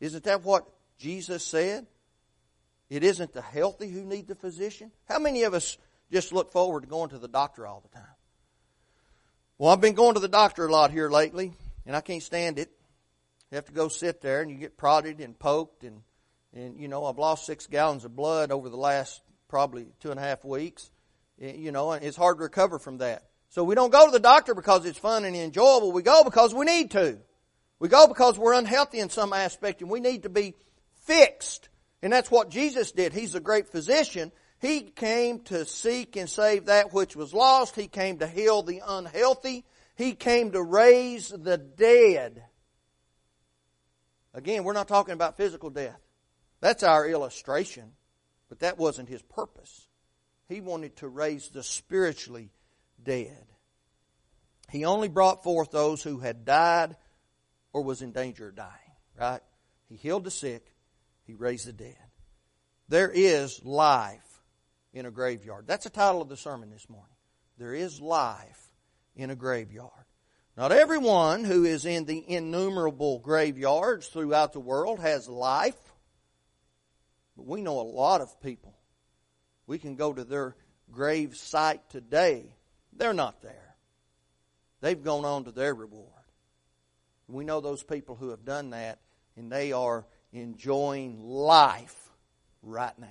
Isn't 0.00 0.24
that 0.24 0.42
what 0.42 0.66
Jesus 0.98 1.44
said? 1.44 1.86
It 2.88 3.04
isn't 3.04 3.32
the 3.32 3.42
healthy 3.42 3.88
who 3.88 4.02
need 4.02 4.26
the 4.26 4.34
physician. 4.34 4.90
How 5.08 5.20
many 5.20 5.44
of 5.44 5.54
us 5.54 5.78
just 6.10 6.32
look 6.32 6.50
forward 6.50 6.80
to 6.80 6.88
going 6.88 7.10
to 7.10 7.18
the 7.18 7.28
doctor 7.28 7.64
all 7.64 7.80
the 7.80 7.96
time? 7.96 8.16
Well, 9.56 9.70
I've 9.70 9.80
been 9.80 9.94
going 9.94 10.14
to 10.14 10.20
the 10.20 10.26
doctor 10.26 10.66
a 10.66 10.72
lot 10.72 10.90
here 10.90 11.10
lately, 11.10 11.52
and 11.86 11.94
I 11.94 12.00
can't 12.00 12.24
stand 12.24 12.58
it. 12.58 12.72
You 13.52 13.54
have 13.54 13.66
to 13.66 13.72
go 13.72 13.86
sit 13.86 14.20
there 14.20 14.42
and 14.42 14.50
you 14.50 14.56
get 14.56 14.76
prodded 14.76 15.20
and 15.20 15.38
poked 15.38 15.84
and 15.84 16.02
and 16.54 16.78
you 16.78 16.88
know 16.88 17.04
I've 17.04 17.18
lost 17.18 17.46
six 17.46 17.66
gallons 17.66 18.04
of 18.04 18.14
blood 18.14 18.50
over 18.50 18.68
the 18.68 18.76
last 18.76 19.20
probably 19.48 19.86
two 20.00 20.10
and 20.10 20.18
a 20.18 20.22
half 20.22 20.44
weeks. 20.44 20.90
Eh, 21.40 21.54
you 21.56 21.72
know, 21.72 21.92
and 21.92 22.04
it's 22.04 22.16
hard 22.16 22.38
to 22.38 22.42
recover 22.42 22.78
from 22.78 22.98
that. 22.98 23.24
So 23.48 23.64
we 23.64 23.74
don't 23.74 23.90
go 23.90 24.06
to 24.06 24.12
the 24.12 24.20
doctor 24.20 24.54
because 24.54 24.84
it's 24.86 24.98
fun 24.98 25.24
and 25.24 25.34
enjoyable. 25.34 25.92
We 25.92 26.02
go 26.02 26.22
because 26.24 26.54
we 26.54 26.64
need 26.64 26.92
to. 26.92 27.18
We 27.80 27.88
go 27.88 28.06
because 28.06 28.38
we're 28.38 28.54
unhealthy 28.54 29.00
in 29.00 29.10
some 29.10 29.32
aspect 29.32 29.80
and 29.80 29.90
we 29.90 30.00
need 30.00 30.22
to 30.22 30.28
be 30.28 30.54
fixed. 31.06 31.68
And 32.02 32.12
that's 32.12 32.30
what 32.30 32.50
Jesus 32.50 32.92
did. 32.92 33.12
He's 33.12 33.34
a 33.34 33.40
great 33.40 33.68
physician. 33.68 34.32
He 34.60 34.82
came 34.82 35.40
to 35.44 35.64
seek 35.64 36.16
and 36.16 36.28
save 36.28 36.66
that 36.66 36.92
which 36.92 37.16
was 37.16 37.34
lost. 37.34 37.74
He 37.74 37.88
came 37.88 38.18
to 38.18 38.26
heal 38.26 38.62
the 38.62 38.82
unhealthy. 38.86 39.64
He 39.96 40.12
came 40.12 40.52
to 40.52 40.62
raise 40.62 41.28
the 41.28 41.58
dead. 41.58 42.44
Again, 44.32 44.62
we're 44.64 44.74
not 44.74 44.86
talking 44.86 45.14
about 45.14 45.36
physical 45.36 45.70
death. 45.70 45.98
That's 46.60 46.82
our 46.82 47.06
illustration, 47.06 47.92
but 48.48 48.60
that 48.60 48.78
wasn't 48.78 49.08
his 49.08 49.22
purpose. 49.22 49.86
He 50.48 50.60
wanted 50.60 50.96
to 50.96 51.08
raise 51.08 51.48
the 51.48 51.62
spiritually 51.62 52.50
dead. 53.02 53.46
He 54.70 54.84
only 54.84 55.08
brought 55.08 55.42
forth 55.42 55.70
those 55.70 56.02
who 56.02 56.18
had 56.18 56.44
died 56.44 56.96
or 57.72 57.82
was 57.82 58.02
in 58.02 58.12
danger 58.12 58.48
of 58.48 58.56
dying, 58.56 58.70
right? 59.18 59.40
He 59.88 59.96
healed 59.96 60.24
the 60.24 60.30
sick, 60.30 60.64
he 61.24 61.34
raised 61.34 61.66
the 61.66 61.72
dead. 61.72 61.96
There 62.88 63.10
is 63.10 63.64
life 63.64 64.42
in 64.92 65.06
a 65.06 65.10
graveyard. 65.10 65.66
That's 65.66 65.84
the 65.84 65.90
title 65.90 66.22
of 66.22 66.28
the 66.28 66.36
sermon 66.36 66.70
this 66.70 66.88
morning. 66.88 67.14
There 67.58 67.74
is 67.74 68.00
life 68.00 68.70
in 69.14 69.30
a 69.30 69.36
graveyard. 69.36 69.90
Not 70.56 70.72
everyone 70.72 71.44
who 71.44 71.64
is 71.64 71.86
in 71.86 72.04
the 72.04 72.24
innumerable 72.28 73.18
graveyards 73.20 74.08
throughout 74.08 74.52
the 74.52 74.60
world 74.60 74.98
has 74.98 75.28
life. 75.28 75.76
But 77.40 77.46
we 77.46 77.62
know 77.62 77.80
a 77.80 77.88
lot 77.88 78.20
of 78.20 78.38
people. 78.42 78.74
We 79.66 79.78
can 79.78 79.96
go 79.96 80.12
to 80.12 80.24
their 80.24 80.54
grave 80.92 81.34
site 81.34 81.88
today. 81.88 82.54
They're 82.92 83.14
not 83.14 83.40
there. 83.40 83.76
They've 84.82 85.02
gone 85.02 85.24
on 85.24 85.44
to 85.44 85.50
their 85.50 85.74
reward. 85.74 86.04
We 87.28 87.46
know 87.46 87.62
those 87.62 87.82
people 87.82 88.14
who 88.14 88.28
have 88.28 88.44
done 88.44 88.70
that, 88.70 88.98
and 89.38 89.50
they 89.50 89.72
are 89.72 90.04
enjoying 90.34 91.18
life 91.18 92.10
right 92.62 92.98
now. 92.98 93.08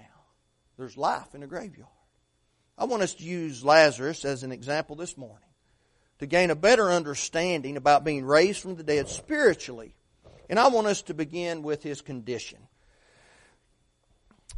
There's 0.78 0.96
life 0.96 1.34
in 1.34 1.42
the 1.42 1.48
graveyard. 1.48 1.90
I 2.78 2.86
want 2.86 3.02
us 3.02 3.16
to 3.16 3.24
use 3.24 3.66
Lazarus 3.66 4.26
as 4.26 4.44
an 4.44 4.52
example 4.52 4.96
this 4.96 5.18
morning 5.18 5.50
to 6.20 6.28
gain 6.28 6.52
a 6.52 6.56
better 6.56 6.92
understanding 6.92 7.78
about 7.78 8.04
being 8.04 8.24
raised 8.24 8.62
from 8.62 8.76
the 8.76 8.84
dead 8.84 9.10
spiritually. 9.10 9.96
And 10.52 10.60
I 10.60 10.68
want 10.68 10.86
us 10.86 11.02
to 11.04 11.16
begin 11.16 11.64
with 11.64 11.82
his 11.82 12.02
condition. 12.02 12.60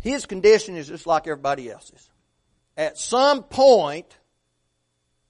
His 0.02 0.26
condition 0.26 0.76
is 0.76 0.88
just 0.88 1.08
like 1.08 1.28
everybody 1.28 1.70
else's. 1.70 2.10
At 2.76 2.98
some 2.98 3.44
point, 3.44 4.18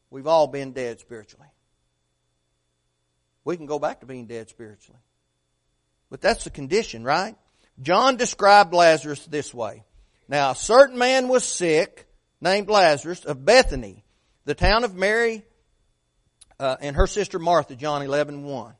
we've 0.10 0.28
all 0.28 0.48
been 0.48 0.72
dead 0.72 1.00
spiritually. 1.00 1.48
We 3.44 3.58
can 3.58 3.66
go 3.66 3.80
back 3.80 4.00
to 4.00 4.06
being 4.06 4.28
dead 4.28 4.50
spiritually. 4.50 5.00
But 6.10 6.22
that's 6.22 6.46
the 6.46 6.50
condition, 6.50 7.04
right? 7.04 7.36
John 7.82 8.16
described 8.16 8.74
Lazarus 8.74 9.26
this 9.26 9.54
way. 9.54 9.84
Now, 10.28 10.52
a 10.52 10.56
certain 10.56 10.98
man 10.98 11.28
was 11.28 11.44
sick, 11.44 12.08
named 12.40 12.70
Lazarus, 12.70 13.26
of 13.26 13.44
Bethany, 13.44 14.06
the 14.46 14.56
town 14.56 14.84
of 14.84 14.96
Mary 14.96 15.44
uh, 16.60 16.78
and 16.80 16.96
her 16.96 17.08
sister 17.08 17.40
Martha, 17.40 17.76
John 17.76 18.02
11, 18.04 18.44
1. 18.44 18.74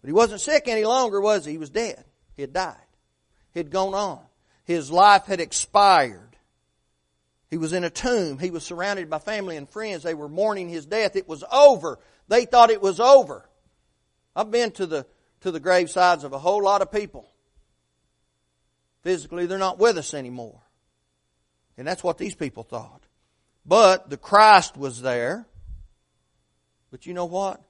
But 0.00 0.08
he 0.08 0.12
wasn't 0.12 0.40
sick 0.40 0.68
any 0.68 0.84
longer, 0.84 1.20
was 1.20 1.44
he? 1.44 1.52
He 1.52 1.58
was 1.58 1.70
dead. 1.70 2.04
He 2.36 2.42
had 2.42 2.52
died. 2.52 2.76
He 3.52 3.60
had 3.60 3.70
gone 3.70 3.94
on. 3.94 4.20
His 4.64 4.90
life 4.90 5.26
had 5.26 5.40
expired. 5.40 6.36
He 7.50 7.58
was 7.58 7.72
in 7.72 7.84
a 7.84 7.90
tomb. 7.90 8.38
He 8.38 8.50
was 8.50 8.64
surrounded 8.64 9.08
by 9.08 9.18
family 9.18 9.56
and 9.56 9.68
friends. 9.68 10.02
They 10.02 10.14
were 10.14 10.28
mourning 10.28 10.68
his 10.68 10.86
death. 10.86 11.16
It 11.16 11.28
was 11.28 11.44
over. 11.52 11.98
They 12.28 12.46
thought 12.46 12.70
it 12.70 12.82
was 12.82 12.98
over. 12.98 13.48
I've 14.34 14.50
been 14.50 14.72
to 14.72 14.86
the, 14.86 15.06
to 15.42 15.50
the 15.50 15.60
gravesides 15.60 16.24
of 16.24 16.32
a 16.32 16.38
whole 16.38 16.64
lot 16.64 16.82
of 16.82 16.90
people. 16.90 17.30
Physically, 19.02 19.46
they're 19.46 19.58
not 19.58 19.78
with 19.78 19.98
us 19.98 20.14
anymore. 20.14 20.60
And 21.76 21.86
that's 21.86 22.02
what 22.02 22.18
these 22.18 22.34
people 22.34 22.62
thought. 22.62 23.02
But 23.66 24.10
the 24.10 24.16
Christ 24.16 24.76
was 24.76 25.02
there. 25.02 25.46
But 26.90 27.06
you 27.06 27.14
know 27.14 27.26
what? 27.26 27.60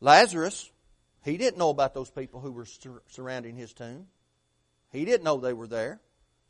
Lazarus, 0.00 0.70
he 1.24 1.36
didn't 1.36 1.58
know 1.58 1.70
about 1.70 1.94
those 1.94 2.10
people 2.10 2.40
who 2.40 2.52
were 2.52 2.66
surrounding 3.08 3.56
his 3.56 3.72
tomb. 3.72 4.06
He 4.90 5.04
didn't 5.04 5.24
know 5.24 5.38
they 5.38 5.52
were 5.52 5.66
there. 5.66 6.00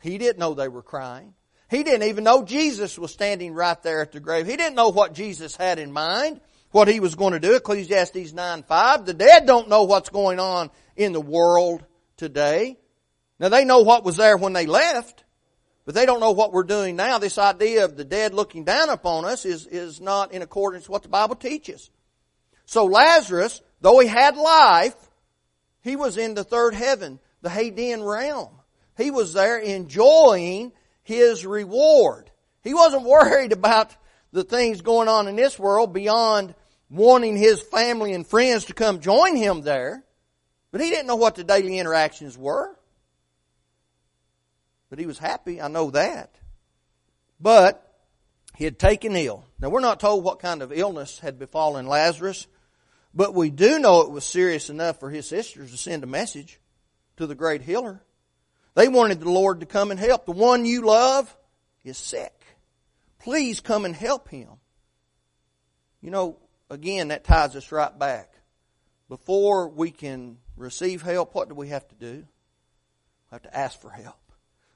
He 0.00 0.18
didn't 0.18 0.38
know 0.38 0.54
they 0.54 0.68
were 0.68 0.82
crying. 0.82 1.34
He 1.68 1.82
didn't 1.82 2.08
even 2.08 2.24
know 2.24 2.44
Jesus 2.44 2.98
was 2.98 3.12
standing 3.12 3.52
right 3.52 3.80
there 3.82 4.00
at 4.00 4.12
the 4.12 4.20
grave. 4.20 4.46
He 4.46 4.56
didn't 4.56 4.76
know 4.76 4.90
what 4.90 5.14
Jesus 5.14 5.56
had 5.56 5.78
in 5.78 5.92
mind, 5.92 6.40
what 6.70 6.86
he 6.86 7.00
was 7.00 7.16
going 7.16 7.32
to 7.32 7.40
do. 7.40 7.56
Ecclesiastes 7.56 8.32
9 8.32 8.62
5. 8.62 9.04
The 9.04 9.14
dead 9.14 9.46
don't 9.46 9.68
know 9.68 9.82
what's 9.82 10.10
going 10.10 10.38
on 10.38 10.70
in 10.94 11.12
the 11.12 11.20
world 11.20 11.84
today. 12.16 12.78
Now 13.40 13.48
they 13.48 13.64
know 13.64 13.80
what 13.80 14.04
was 14.04 14.16
there 14.16 14.36
when 14.36 14.52
they 14.52 14.66
left, 14.66 15.24
but 15.84 15.94
they 15.94 16.06
don't 16.06 16.20
know 16.20 16.32
what 16.32 16.52
we're 16.52 16.62
doing 16.62 16.96
now. 16.96 17.18
This 17.18 17.38
idea 17.38 17.84
of 17.84 17.96
the 17.96 18.04
dead 18.04 18.32
looking 18.32 18.64
down 18.64 18.88
upon 18.88 19.24
us 19.24 19.44
is, 19.44 19.66
is 19.66 20.00
not 20.00 20.32
in 20.32 20.42
accordance 20.42 20.84
with 20.84 20.90
what 20.90 21.02
the 21.02 21.08
Bible 21.08 21.36
teaches. 21.36 21.90
So 22.64 22.84
Lazarus, 22.84 23.60
though 23.80 23.98
he 23.98 24.08
had 24.08 24.36
life, 24.36 24.96
he 25.82 25.96
was 25.96 26.16
in 26.16 26.34
the 26.34 26.44
third 26.44 26.74
heaven, 26.74 27.20
the 27.46 27.52
Hadean 27.52 28.04
realm. 28.04 28.50
He 28.96 29.12
was 29.12 29.32
there 29.32 29.58
enjoying 29.58 30.72
his 31.04 31.46
reward. 31.46 32.28
He 32.64 32.74
wasn't 32.74 33.04
worried 33.04 33.52
about 33.52 33.94
the 34.32 34.42
things 34.42 34.80
going 34.80 35.06
on 35.06 35.28
in 35.28 35.36
this 35.36 35.56
world 35.56 35.92
beyond 35.92 36.56
wanting 36.90 37.36
his 37.36 37.60
family 37.60 38.14
and 38.14 38.26
friends 38.26 38.64
to 38.64 38.74
come 38.74 38.98
join 38.98 39.36
him 39.36 39.62
there. 39.62 40.02
But 40.72 40.80
he 40.80 40.90
didn't 40.90 41.06
know 41.06 41.14
what 41.14 41.36
the 41.36 41.44
daily 41.44 41.78
interactions 41.78 42.36
were. 42.36 42.76
But 44.90 44.98
he 44.98 45.06
was 45.06 45.18
happy, 45.18 45.62
I 45.62 45.68
know 45.68 45.90
that. 45.92 46.34
But 47.40 47.80
he 48.56 48.64
had 48.64 48.76
taken 48.76 49.14
ill. 49.14 49.44
Now 49.60 49.68
we're 49.68 49.78
not 49.78 50.00
told 50.00 50.24
what 50.24 50.40
kind 50.40 50.62
of 50.62 50.72
illness 50.72 51.20
had 51.20 51.38
befallen 51.38 51.86
Lazarus, 51.86 52.48
but 53.14 53.34
we 53.34 53.50
do 53.50 53.78
know 53.78 54.00
it 54.00 54.10
was 54.10 54.24
serious 54.24 54.68
enough 54.68 54.98
for 54.98 55.10
his 55.10 55.28
sisters 55.28 55.70
to 55.70 55.76
send 55.76 56.02
a 56.02 56.08
message 56.08 56.58
to 57.16 57.26
the 57.26 57.34
great 57.34 57.62
healer. 57.62 58.02
They 58.74 58.88
wanted 58.88 59.20
the 59.20 59.30
Lord 59.30 59.60
to 59.60 59.66
come 59.66 59.90
and 59.90 59.98
help. 59.98 60.26
The 60.26 60.32
one 60.32 60.66
you 60.66 60.82
love 60.82 61.34
is 61.82 61.96
sick. 61.96 62.32
Please 63.20 63.60
come 63.60 63.84
and 63.84 63.94
help 63.94 64.28
him. 64.28 64.48
You 66.02 66.10
know, 66.10 66.36
again, 66.68 67.08
that 67.08 67.24
ties 67.24 67.56
us 67.56 67.72
right 67.72 67.98
back. 67.98 68.32
Before 69.08 69.68
we 69.68 69.90
can 69.90 70.38
receive 70.56 71.02
help, 71.02 71.34
what 71.34 71.48
do 71.48 71.54
we 71.54 71.68
have 71.68 71.86
to 71.88 71.94
do? 71.94 72.16
We 72.16 73.32
have 73.32 73.42
to 73.42 73.56
ask 73.56 73.80
for 73.80 73.90
help. 73.90 74.20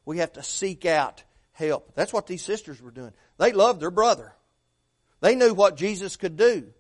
We 0.04 0.18
have 0.18 0.32
to 0.32 0.42
seek 0.42 0.86
out 0.86 1.22
help. 1.52 1.94
That's 1.94 2.12
what 2.12 2.26
these 2.26 2.42
sisters 2.42 2.80
were 2.80 2.90
doing. 2.90 3.12
They 3.38 3.52
loved 3.52 3.80
their 3.80 3.90
brother. 3.90 4.34
They 5.20 5.34
knew 5.34 5.52
what 5.52 5.76
Jesus 5.76 6.16
could 6.16 6.36
do. 6.36 6.72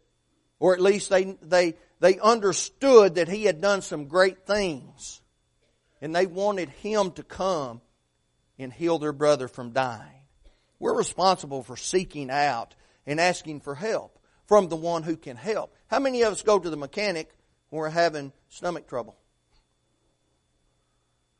Or 0.58 0.74
at 0.74 0.80
least 0.80 1.10
they, 1.10 1.36
they, 1.42 1.74
they 2.00 2.18
understood 2.18 3.16
that 3.16 3.28
he 3.28 3.44
had 3.44 3.60
done 3.60 3.82
some 3.82 4.06
great 4.06 4.46
things 4.46 5.20
and 6.00 6.14
they 6.14 6.26
wanted 6.26 6.68
him 6.68 7.12
to 7.12 7.22
come 7.22 7.80
and 8.58 8.72
heal 8.72 8.98
their 8.98 9.12
brother 9.12 9.48
from 9.48 9.70
dying. 9.70 10.22
We're 10.78 10.96
responsible 10.96 11.62
for 11.62 11.76
seeking 11.76 12.30
out 12.30 12.74
and 13.06 13.20
asking 13.20 13.60
for 13.60 13.74
help 13.74 14.18
from 14.46 14.68
the 14.68 14.76
one 14.76 15.02
who 15.02 15.16
can 15.16 15.36
help. 15.36 15.74
How 15.88 15.98
many 15.98 16.22
of 16.22 16.32
us 16.32 16.42
go 16.42 16.58
to 16.58 16.70
the 16.70 16.76
mechanic 16.76 17.30
when 17.68 17.80
we're 17.80 17.90
having 17.90 18.32
stomach 18.48 18.88
trouble? 18.88 19.16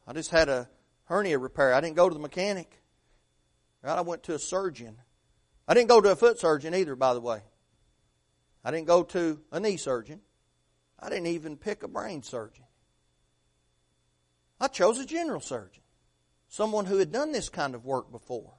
I 0.07 0.13
just 0.13 0.31
had 0.31 0.49
a 0.49 0.69
hernia 1.05 1.39
repair. 1.39 1.73
I 1.75 1.81
didn't 1.81 1.97
go 1.97 2.09
to 2.09 2.15
the 2.15 2.21
mechanic. 2.21 2.81
Right? 3.83 3.97
I 3.97 4.01
went 4.03 4.25
to 4.25 4.35
a 4.35 4.39
surgeon. 4.39 4.97
I 5.67 5.75
didn't 5.75 5.89
go 5.89 6.01
to 6.01 6.11
a 6.11 6.17
foot 6.17 6.39
surgeon 6.39 6.75
either, 6.75 6.97
by 6.97 7.15
the 7.15 7.21
way. 7.21 7.41
I 8.65 8.71
didn't 8.71 8.87
go 8.87 9.03
to 9.05 9.41
a 9.53 9.61
knee 9.61 9.77
surgeon. 9.77 10.21
I 10.99 11.09
didn't 11.09 11.29
even 11.29 11.57
pick 11.57 11.83
a 11.83 11.89
brain 11.89 12.23
surgeon. 12.23 12.65
I 14.61 14.69
chose 14.69 14.99
a 14.99 15.07
general 15.07 15.41
surgeon, 15.41 15.83
someone 16.49 16.85
who 16.85 16.99
had 16.99 17.11
done 17.11 17.33
this 17.33 17.49
kind 17.49 17.75
of 17.75 17.85
work 17.85 18.11
before. 18.13 18.53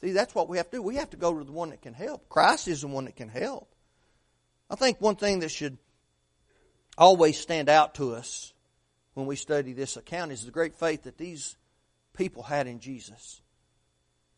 See, 0.00 0.10
that's 0.10 0.34
what 0.34 0.48
we 0.48 0.56
have 0.56 0.68
to 0.70 0.78
do. 0.78 0.82
We 0.82 0.96
have 0.96 1.10
to 1.10 1.16
go 1.16 1.38
to 1.38 1.44
the 1.44 1.52
one 1.52 1.70
that 1.70 1.80
can 1.80 1.94
help. 1.94 2.28
Christ 2.28 2.66
is 2.66 2.80
the 2.80 2.88
one 2.88 3.04
that 3.04 3.14
can 3.14 3.28
help. 3.28 3.72
I 4.68 4.74
think 4.74 5.00
one 5.00 5.16
thing 5.16 5.40
that 5.40 5.50
should 5.50 5.78
always 6.98 7.38
stand 7.38 7.68
out 7.68 7.94
to 7.96 8.14
us 8.14 8.52
when 9.14 9.26
we 9.26 9.36
study 9.36 9.72
this 9.72 9.96
account 9.96 10.32
is 10.32 10.44
the 10.44 10.50
great 10.50 10.74
faith 10.74 11.04
that 11.04 11.18
these 11.18 11.56
people 12.16 12.42
had 12.42 12.66
in 12.66 12.80
Jesus. 12.80 13.40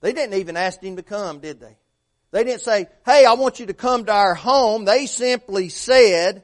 They 0.01 0.12
didn't 0.12 0.38
even 0.38 0.57
ask 0.57 0.83
him 0.83 0.97
to 0.97 1.03
come, 1.03 1.38
did 1.38 1.61
they? 1.61 1.79
They 2.31 2.44
didn't 2.44 2.61
say, 2.61 2.88
hey, 3.07 3.25
I 3.25 3.35
want 3.35 3.61
you 3.61 3.66
to 3.66 3.75
come 3.75 4.05
to 4.05 4.12
our 4.12 4.35
home. 4.35 4.85
They 4.85 5.07
simply 5.07 5.70
said, 5.70 6.42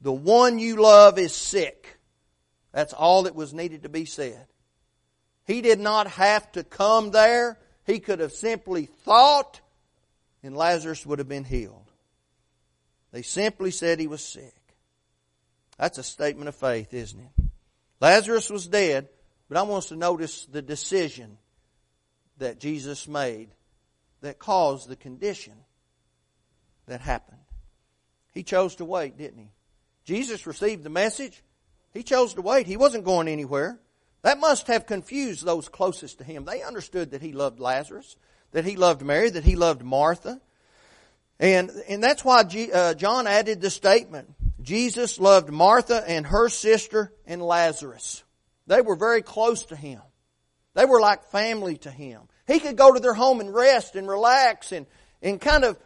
the 0.00 0.12
one 0.12 0.58
you 0.58 0.76
love 0.82 1.18
is 1.18 1.34
sick. 1.34 1.99
That's 2.72 2.92
all 2.92 3.24
that 3.24 3.34
was 3.34 3.52
needed 3.52 3.82
to 3.82 3.88
be 3.88 4.04
said. 4.04 4.46
He 5.46 5.60
did 5.60 5.80
not 5.80 6.06
have 6.06 6.50
to 6.52 6.64
come 6.64 7.10
there. 7.10 7.58
He 7.84 7.98
could 7.98 8.20
have 8.20 8.32
simply 8.32 8.86
thought 8.86 9.60
and 10.42 10.56
Lazarus 10.56 11.04
would 11.04 11.18
have 11.18 11.28
been 11.28 11.44
healed. 11.44 11.90
They 13.12 13.22
simply 13.22 13.70
said 13.70 13.98
he 13.98 14.06
was 14.06 14.22
sick. 14.22 14.54
That's 15.78 15.98
a 15.98 16.02
statement 16.02 16.48
of 16.48 16.54
faith, 16.54 16.94
isn't 16.94 17.20
it? 17.20 17.44
Lazarus 18.00 18.48
was 18.50 18.66
dead, 18.66 19.08
but 19.48 19.58
I 19.58 19.62
want 19.62 19.84
us 19.84 19.88
to 19.88 19.96
notice 19.96 20.46
the 20.46 20.62
decision 20.62 21.38
that 22.38 22.60
Jesus 22.60 23.08
made 23.08 23.50
that 24.22 24.38
caused 24.38 24.88
the 24.88 24.96
condition 24.96 25.54
that 26.86 27.00
happened. 27.00 27.38
He 28.32 28.42
chose 28.42 28.76
to 28.76 28.84
wait, 28.84 29.18
didn't 29.18 29.38
he? 29.38 29.50
Jesus 30.04 30.46
received 30.46 30.84
the 30.84 30.90
message. 30.90 31.42
He 31.92 32.02
chose 32.02 32.34
to 32.34 32.42
wait. 32.42 32.66
He 32.66 32.76
wasn't 32.76 33.04
going 33.04 33.28
anywhere. 33.28 33.78
That 34.22 34.38
must 34.38 34.66
have 34.66 34.86
confused 34.86 35.44
those 35.44 35.68
closest 35.68 36.18
to 36.18 36.24
him. 36.24 36.44
They 36.44 36.62
understood 36.62 37.12
that 37.12 37.22
he 37.22 37.32
loved 37.32 37.58
Lazarus, 37.58 38.16
that 38.52 38.64
he 38.64 38.76
loved 38.76 39.02
Mary, 39.02 39.30
that 39.30 39.44
he 39.44 39.56
loved 39.56 39.82
Martha. 39.82 40.40
And, 41.38 41.70
and 41.88 42.02
that's 42.02 42.24
why 42.24 42.44
G, 42.44 42.70
uh, 42.70 42.94
John 42.94 43.26
added 43.26 43.60
the 43.60 43.70
statement, 43.70 44.28
Jesus 44.60 45.18
loved 45.18 45.50
Martha 45.50 46.04
and 46.06 46.26
her 46.26 46.48
sister 46.50 47.12
and 47.26 47.40
Lazarus. 47.40 48.22
They 48.66 48.82
were 48.82 48.96
very 48.96 49.22
close 49.22 49.64
to 49.66 49.76
him. 49.76 50.02
They 50.74 50.84
were 50.84 51.00
like 51.00 51.24
family 51.30 51.78
to 51.78 51.90
him. 51.90 52.22
He 52.46 52.60
could 52.60 52.76
go 52.76 52.92
to 52.92 53.00
their 53.00 53.14
home 53.14 53.40
and 53.40 53.54
rest 53.54 53.96
and 53.96 54.06
relax 54.06 54.72
and, 54.72 54.86
and 55.22 55.40
kind 55.40 55.64
of 55.64 55.78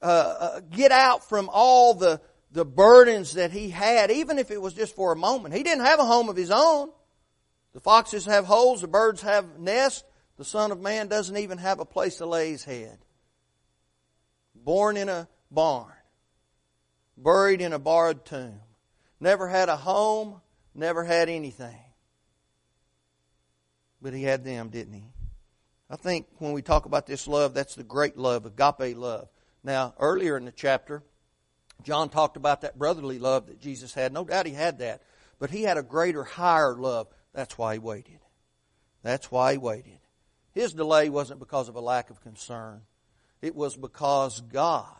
uh, 0.00 0.06
uh, 0.06 0.60
get 0.70 0.92
out 0.92 1.28
from 1.28 1.50
all 1.52 1.94
the, 1.94 2.20
the 2.52 2.64
burdens 2.64 3.34
that 3.34 3.52
he 3.52 3.70
had, 3.70 4.10
even 4.10 4.38
if 4.38 4.50
it 4.50 4.60
was 4.60 4.74
just 4.74 4.94
for 4.94 5.12
a 5.12 5.16
moment. 5.16 5.54
He 5.54 5.62
didn't 5.62 5.84
have 5.84 6.00
a 6.00 6.04
home 6.04 6.28
of 6.28 6.36
his 6.36 6.50
own. 6.50 6.90
The 7.72 7.80
foxes 7.80 8.26
have 8.26 8.46
holes, 8.46 8.80
the 8.80 8.88
birds 8.88 9.22
have 9.22 9.58
nests. 9.58 10.04
The 10.36 10.44
Son 10.44 10.72
of 10.72 10.80
Man 10.80 11.08
doesn't 11.08 11.36
even 11.36 11.58
have 11.58 11.80
a 11.80 11.84
place 11.84 12.16
to 12.16 12.26
lay 12.26 12.50
his 12.50 12.64
head. 12.64 12.98
Born 14.54 14.96
in 14.96 15.08
a 15.08 15.28
barn, 15.50 15.92
buried 17.16 17.60
in 17.60 17.72
a 17.72 17.78
borrowed 17.78 18.24
tomb, 18.24 18.60
never 19.20 19.48
had 19.48 19.68
a 19.68 19.76
home, 19.76 20.40
never 20.74 21.04
had 21.04 21.28
anything. 21.28 21.78
But 24.02 24.14
he 24.14 24.22
had 24.22 24.44
them, 24.44 24.70
didn't 24.70 24.94
he? 24.94 25.04
I 25.90 25.96
think 25.96 26.26
when 26.38 26.52
we 26.52 26.62
talk 26.62 26.86
about 26.86 27.06
this 27.06 27.28
love, 27.28 27.52
that's 27.52 27.74
the 27.74 27.84
great 27.84 28.16
love, 28.16 28.46
agape 28.46 28.96
love. 28.96 29.28
Now, 29.62 29.94
earlier 29.98 30.36
in 30.36 30.46
the 30.46 30.52
chapter, 30.52 31.02
John 31.84 32.08
talked 32.08 32.36
about 32.36 32.62
that 32.62 32.78
brotherly 32.78 33.18
love 33.18 33.46
that 33.46 33.60
Jesus 33.60 33.94
had. 33.94 34.12
No 34.12 34.24
doubt 34.24 34.46
he 34.46 34.52
had 34.52 34.78
that. 34.78 35.02
But 35.38 35.50
he 35.50 35.62
had 35.62 35.78
a 35.78 35.82
greater, 35.82 36.24
higher 36.24 36.74
love. 36.74 37.08
That's 37.32 37.56
why 37.56 37.74
he 37.74 37.78
waited. 37.78 38.20
That's 39.02 39.30
why 39.30 39.52
he 39.52 39.58
waited. 39.58 39.98
His 40.52 40.72
delay 40.72 41.08
wasn't 41.08 41.40
because 41.40 41.68
of 41.68 41.76
a 41.76 41.80
lack 41.80 42.10
of 42.10 42.20
concern. 42.20 42.82
It 43.40 43.54
was 43.54 43.76
because 43.76 44.40
God 44.40 44.94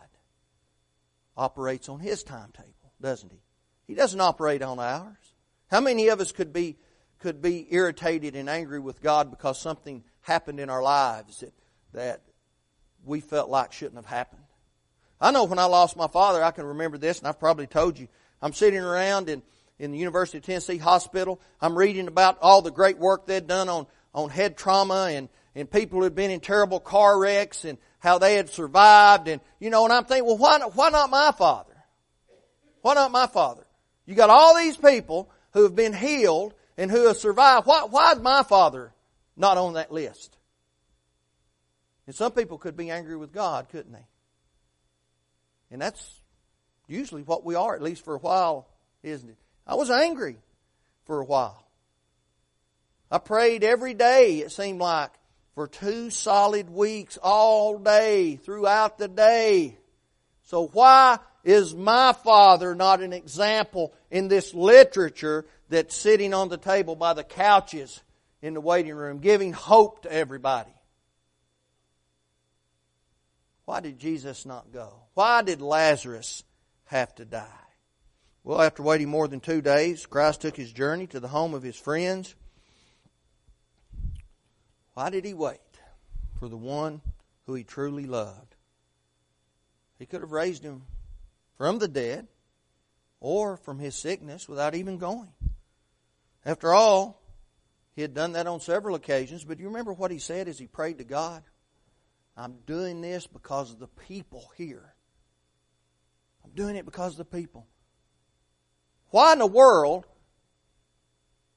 operates 1.36 1.88
on 1.88 2.00
his 2.00 2.22
timetable, 2.22 2.92
doesn't 3.00 3.30
he? 3.30 3.42
He 3.86 3.94
doesn't 3.94 4.20
operate 4.20 4.62
on 4.62 4.78
ours. 4.78 5.34
How 5.70 5.80
many 5.80 6.08
of 6.08 6.20
us 6.20 6.32
could 6.32 6.52
be 6.52 6.76
could 7.18 7.42
be 7.42 7.66
irritated 7.70 8.34
and 8.34 8.48
angry 8.48 8.80
with 8.80 9.02
God 9.02 9.30
because 9.30 9.60
something 9.60 10.02
happened 10.22 10.58
in 10.58 10.70
our 10.70 10.82
lives 10.82 11.40
that, 11.40 11.52
that 11.92 12.22
we 13.04 13.20
felt 13.20 13.50
like 13.50 13.72
shouldn't 13.72 13.96
have 13.96 14.06
happened? 14.06 14.42
I 15.20 15.30
know 15.30 15.44
when 15.44 15.58
I 15.58 15.66
lost 15.66 15.96
my 15.96 16.08
father, 16.08 16.42
I 16.42 16.50
can 16.50 16.64
remember 16.64 16.96
this, 16.96 17.18
and 17.18 17.28
I've 17.28 17.38
probably 17.38 17.66
told 17.66 17.98
you. 17.98 18.08
I'm 18.40 18.54
sitting 18.54 18.80
around 18.80 19.28
in, 19.28 19.42
in 19.78 19.92
the 19.92 19.98
University 19.98 20.38
of 20.38 20.44
Tennessee 20.44 20.78
Hospital. 20.78 21.40
I'm 21.60 21.76
reading 21.76 22.08
about 22.08 22.38
all 22.40 22.62
the 22.62 22.70
great 22.70 22.98
work 22.98 23.26
they'd 23.26 23.46
done 23.46 23.68
on, 23.68 23.86
on 24.14 24.30
head 24.30 24.56
trauma 24.56 25.10
and, 25.10 25.28
and 25.54 25.70
people 25.70 25.98
who 25.98 26.04
had 26.04 26.14
been 26.14 26.30
in 26.30 26.40
terrible 26.40 26.80
car 26.80 27.18
wrecks 27.18 27.66
and 27.66 27.76
how 27.98 28.18
they 28.18 28.34
had 28.36 28.48
survived. 28.48 29.28
And, 29.28 29.42
you 29.58 29.68
know, 29.68 29.84
and 29.84 29.92
I'm 29.92 30.04
thinking, 30.04 30.26
well, 30.26 30.38
why, 30.38 30.58
why 30.58 30.88
not 30.88 31.10
my 31.10 31.32
father? 31.36 31.76
Why 32.80 32.94
not 32.94 33.12
my 33.12 33.26
father? 33.26 33.66
You 34.06 34.14
got 34.14 34.30
all 34.30 34.56
these 34.56 34.78
people 34.78 35.30
who 35.52 35.64
have 35.64 35.76
been 35.76 35.92
healed 35.92 36.54
and 36.78 36.90
who 36.90 37.08
have 37.08 37.18
survived. 37.18 37.66
Why, 37.66 37.82
why 37.90 38.12
is 38.12 38.20
my 38.20 38.42
father 38.42 38.94
not 39.36 39.58
on 39.58 39.74
that 39.74 39.92
list? 39.92 40.36
And 42.06 42.16
some 42.16 42.32
people 42.32 42.56
could 42.56 42.76
be 42.76 42.90
angry 42.90 43.16
with 43.16 43.32
God, 43.32 43.68
couldn't 43.68 43.92
they? 43.92 44.06
And 45.70 45.80
that's 45.80 46.20
usually 46.88 47.22
what 47.22 47.44
we 47.44 47.54
are, 47.54 47.74
at 47.74 47.82
least 47.82 48.04
for 48.04 48.14
a 48.14 48.18
while, 48.18 48.66
isn't 49.02 49.28
it? 49.28 49.36
I 49.66 49.74
was 49.74 49.90
angry 49.90 50.36
for 51.04 51.20
a 51.20 51.24
while. 51.24 51.64
I 53.10 53.18
prayed 53.18 53.64
every 53.64 53.94
day, 53.94 54.38
it 54.38 54.52
seemed 54.52 54.80
like, 54.80 55.10
for 55.54 55.66
two 55.66 56.10
solid 56.10 56.70
weeks, 56.70 57.18
all 57.22 57.78
day, 57.78 58.36
throughout 58.36 58.98
the 58.98 59.08
day. 59.08 59.76
So 60.44 60.68
why 60.68 61.18
is 61.44 61.74
my 61.74 62.12
father 62.12 62.74
not 62.74 63.00
an 63.00 63.12
example 63.12 63.92
in 64.10 64.28
this 64.28 64.54
literature 64.54 65.46
that's 65.68 65.96
sitting 65.96 66.34
on 66.34 66.48
the 66.48 66.56
table 66.56 66.96
by 66.96 67.14
the 67.14 67.24
couches 67.24 68.00
in 68.42 68.54
the 68.54 68.60
waiting 68.60 68.94
room, 68.94 69.18
giving 69.18 69.52
hope 69.52 70.02
to 70.02 70.12
everybody? 70.12 70.70
Why 73.70 73.78
did 73.78 74.00
Jesus 74.00 74.44
not 74.44 74.72
go? 74.72 74.92
Why 75.14 75.42
did 75.42 75.62
Lazarus 75.62 76.42
have 76.86 77.14
to 77.14 77.24
die? 77.24 77.46
Well, 78.42 78.60
after 78.60 78.82
waiting 78.82 79.08
more 79.08 79.28
than 79.28 79.38
two 79.38 79.62
days, 79.62 80.06
Christ 80.06 80.40
took 80.40 80.56
his 80.56 80.72
journey 80.72 81.06
to 81.06 81.20
the 81.20 81.28
home 81.28 81.54
of 81.54 81.62
his 81.62 81.76
friends. 81.76 82.34
Why 84.94 85.08
did 85.10 85.24
he 85.24 85.34
wait? 85.34 85.60
For 86.40 86.48
the 86.48 86.56
one 86.56 87.00
who 87.46 87.54
he 87.54 87.62
truly 87.62 88.06
loved. 88.06 88.56
He 90.00 90.06
could 90.06 90.22
have 90.22 90.32
raised 90.32 90.64
him 90.64 90.82
from 91.56 91.78
the 91.78 91.86
dead 91.86 92.26
or 93.20 93.56
from 93.56 93.78
his 93.78 93.94
sickness 93.94 94.48
without 94.48 94.74
even 94.74 94.98
going. 94.98 95.32
After 96.44 96.74
all, 96.74 97.22
he 97.94 98.02
had 98.02 98.14
done 98.14 98.32
that 98.32 98.48
on 98.48 98.58
several 98.58 98.96
occasions, 98.96 99.44
but 99.44 99.58
do 99.58 99.62
you 99.62 99.68
remember 99.68 99.92
what 99.92 100.10
he 100.10 100.18
said 100.18 100.48
as 100.48 100.58
he 100.58 100.66
prayed 100.66 100.98
to 100.98 101.04
God? 101.04 101.44
I'm 102.36 102.58
doing 102.66 103.00
this 103.00 103.26
because 103.26 103.72
of 103.72 103.78
the 103.78 103.88
people 103.88 104.50
here. 104.56 104.94
I'm 106.44 106.52
doing 106.52 106.76
it 106.76 106.84
because 106.84 107.12
of 107.12 107.18
the 107.18 107.24
people. 107.24 107.66
Why 109.10 109.32
in 109.32 109.40
the 109.40 109.46
world, 109.46 110.06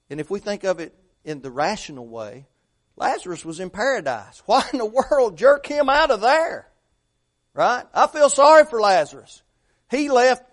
and 0.09 0.19
if 0.19 0.29
we 0.29 0.39
think 0.39 0.63
of 0.63 0.79
it 0.79 0.93
in 1.23 1.41
the 1.41 1.51
rational 1.51 2.07
way, 2.07 2.47
Lazarus 2.95 3.45
was 3.45 3.59
in 3.59 3.69
paradise. 3.69 4.41
Why 4.45 4.63
in 4.71 4.79
the 4.79 4.85
world 4.85 5.37
jerk 5.37 5.65
him 5.65 5.89
out 5.89 6.11
of 6.11 6.21
there? 6.21 6.69
Right? 7.53 7.85
I 7.93 8.07
feel 8.07 8.29
sorry 8.29 8.65
for 8.65 8.81
Lazarus. 8.81 9.43
He 9.89 10.09
left 10.09 10.43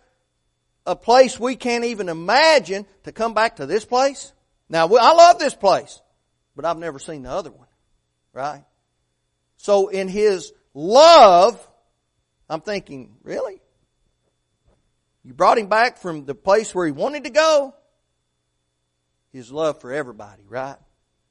a 0.87 0.94
place 0.94 1.38
we 1.38 1.56
can't 1.56 1.85
even 1.85 2.09
imagine 2.09 2.87
to 3.04 3.12
come 3.12 3.33
back 3.35 3.56
to 3.56 3.66
this 3.66 3.85
place. 3.85 4.33
Now, 4.68 4.87
I 4.87 5.12
love 5.12 5.38
this 5.38 5.54
place, 5.54 6.00
but 6.54 6.64
I've 6.64 6.78
never 6.78 6.98
seen 6.98 7.22
the 7.22 7.30
other 7.30 7.50
one. 7.50 7.66
Right? 8.33 8.64
So 9.61 9.88
in 9.88 10.09
his 10.09 10.55
love, 10.73 11.68
I'm 12.49 12.62
thinking, 12.62 13.16
really? 13.23 13.61
You 15.23 15.35
brought 15.35 15.59
him 15.59 15.66
back 15.66 15.99
from 15.99 16.25
the 16.25 16.35
place 16.35 16.75
where 16.75 16.87
he 16.87 16.92
wanted 16.92 17.25
to 17.25 17.31
go? 17.31 17.75
His 19.35 19.53
love 19.53 19.79
for 19.83 19.92
everybody, 19.92 20.44
right? 20.49 20.79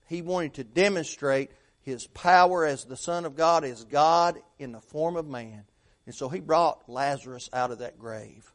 He 0.05 0.21
wanted 0.21 0.53
to 0.53 0.63
demonstrate 0.63 1.49
his 1.81 2.05
power 2.05 2.67
as 2.67 2.85
the 2.85 2.95
Son 2.95 3.25
of 3.25 3.35
God, 3.35 3.63
as 3.63 3.83
God 3.83 4.39
in 4.59 4.73
the 4.73 4.81
form 4.81 5.15
of 5.15 5.27
man. 5.27 5.63
And 6.05 6.13
so 6.13 6.29
he 6.29 6.39
brought 6.39 6.87
Lazarus 6.87 7.49
out 7.51 7.71
of 7.71 7.79
that 7.79 7.97
grave. 7.97 8.53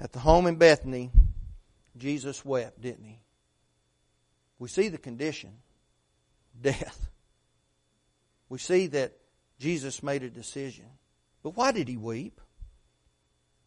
At 0.00 0.10
the 0.10 0.18
home 0.18 0.48
in 0.48 0.56
Bethany, 0.56 1.12
Jesus 1.96 2.44
wept, 2.44 2.80
didn't 2.80 3.04
he? 3.04 3.20
We 4.58 4.68
see 4.68 4.88
the 4.88 4.98
condition 4.98 5.52
death. 6.60 7.08
We 8.48 8.58
see 8.58 8.86
that 8.88 9.12
Jesus 9.58 10.02
made 10.02 10.22
a 10.22 10.30
decision. 10.30 10.86
But 11.42 11.56
why 11.56 11.72
did 11.72 11.88
he 11.88 11.96
weep? 11.96 12.40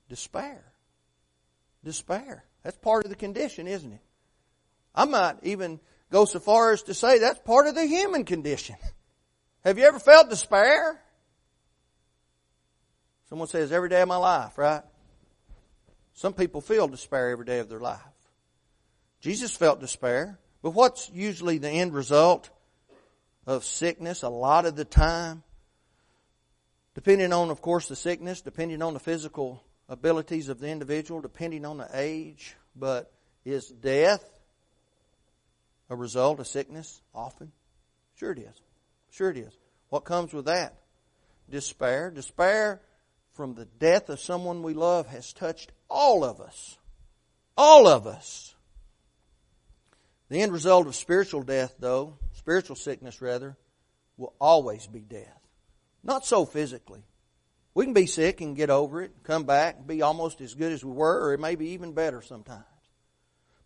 Despair. 0.10 0.64
Despair. 1.84 2.44
That's 2.64 2.78
part 2.78 3.06
of 3.06 3.10
the 3.10 3.16
condition, 3.16 3.68
isn't 3.68 3.92
it? 3.92 4.02
I 4.94 5.06
might 5.06 5.38
even 5.44 5.80
go 6.12 6.26
so 6.26 6.40
far 6.40 6.72
as 6.72 6.84
to 6.84 6.94
say 6.94 7.20
that's 7.20 7.40
part 7.40 7.68
of 7.68 7.76
the 7.76 7.86
human 7.86 8.26
condition. 8.26 8.76
Have 9.64 9.78
you 9.78 9.86
ever 9.86 10.00
felt 10.00 10.30
despair? 10.30 11.02
Someone 13.30 13.48
says 13.48 13.72
every 13.72 13.90
day 13.90 14.02
of 14.02 14.10
my 14.10 14.18
life, 14.18 14.58
right? 14.58 14.84
Some 16.14 16.34
people 16.34 16.60
feel 16.62 16.88
despair 16.88 17.30
every 17.30 17.46
day 17.46 17.60
of 17.60 17.70
their 17.70 17.80
life. 17.80 18.00
Jesus 19.22 19.56
felt 19.56 19.80
despair. 19.80 20.40
But 20.62 20.72
what's 20.72 21.10
usually 21.14 21.58
the 21.58 21.70
end 21.70 21.94
result 21.94 22.50
of 23.46 23.64
sickness 23.64 24.24
a 24.24 24.30
lot 24.30 24.66
of 24.66 24.76
the 24.76 24.86
time? 24.86 25.44
Depending 26.94 27.32
on, 27.32 27.50
of 27.50 27.62
course, 27.62 27.88
the 27.88 27.96
sickness, 27.96 28.42
depending 28.42 28.82
on 28.82 28.94
the 28.94 29.00
physical 29.00 29.64
abilities 29.88 30.50
of 30.50 30.60
the 30.60 30.68
individual, 30.68 31.22
depending 31.22 31.66
on 31.66 31.78
the 31.78 31.90
age, 31.94 32.56
but 32.76 33.12
is 33.46 33.68
death 33.68 34.24
a 35.90 35.96
result 35.96 36.40
of 36.40 36.48
sickness 36.48 37.02
often? 37.14 37.52
Sure 38.16 38.32
it 38.32 38.40
is. 38.40 38.62
Sure 39.12 39.30
it 39.30 39.38
is. 39.38 39.58
What 39.90 40.06
comes 40.06 40.34
with 40.34 40.46
that? 40.46 40.76
Despair. 41.50 42.12
Despair 42.12 42.82
from 43.34 43.56
the 43.56 43.66
death 43.66 44.10
of 44.10 44.20
someone 44.20 44.64
we 44.64 44.74
love 44.74 45.08
has 45.08 45.34
touched 45.34 45.72
all 45.90 46.24
of 46.24 46.40
us. 46.40 46.78
All 47.58 47.88
of 47.88 48.08
us. 48.08 48.51
The 50.32 50.41
end 50.41 50.54
result 50.54 50.88
of 50.88 50.96
spiritual 50.96 51.44
death, 51.44 51.76
though, 51.78 52.17
spiritual 52.32 52.78
sickness 52.78 53.22
rather, 53.22 53.58
will 54.15 54.34
always 54.39 54.88
be 54.88 55.02
death. 55.02 55.41
Not 56.06 56.26
so 56.26 56.46
physically. 56.46 57.04
We 57.74 57.84
can 57.84 57.94
be 57.94 58.06
sick 58.06 58.39
and 58.39 58.56
get 58.56 58.70
over 58.70 59.02
it, 59.02 59.12
come 59.24 59.44
back, 59.44 59.86
be 59.86 60.02
almost 60.02 60.39
as 60.39 60.54
good 60.54 60.72
as 60.72 60.86
we 60.86 60.94
were, 60.94 61.22
or 61.22 61.34
it 61.34 61.41
may 61.41 61.56
be 61.56 61.72
even 61.72 61.91
better 61.91 62.22
sometimes. 62.22 62.63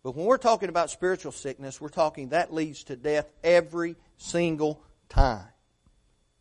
But 0.02 0.16
when 0.16 0.26
we're 0.26 0.38
talking 0.38 0.68
about 0.68 0.90
spiritual 0.90 1.30
sickness, 1.30 1.80
we're 1.80 1.88
talking 1.88 2.30
that 2.30 2.52
leads 2.52 2.82
to 2.84 2.96
death 2.96 3.30
every 3.44 3.94
single 4.16 4.82
time. 5.08 5.46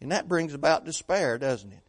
And 0.02 0.12
that 0.12 0.28
brings 0.28 0.56
about 0.56 0.86
despair, 0.86 1.38
doesn't 1.38 1.72
it? 1.72 1.84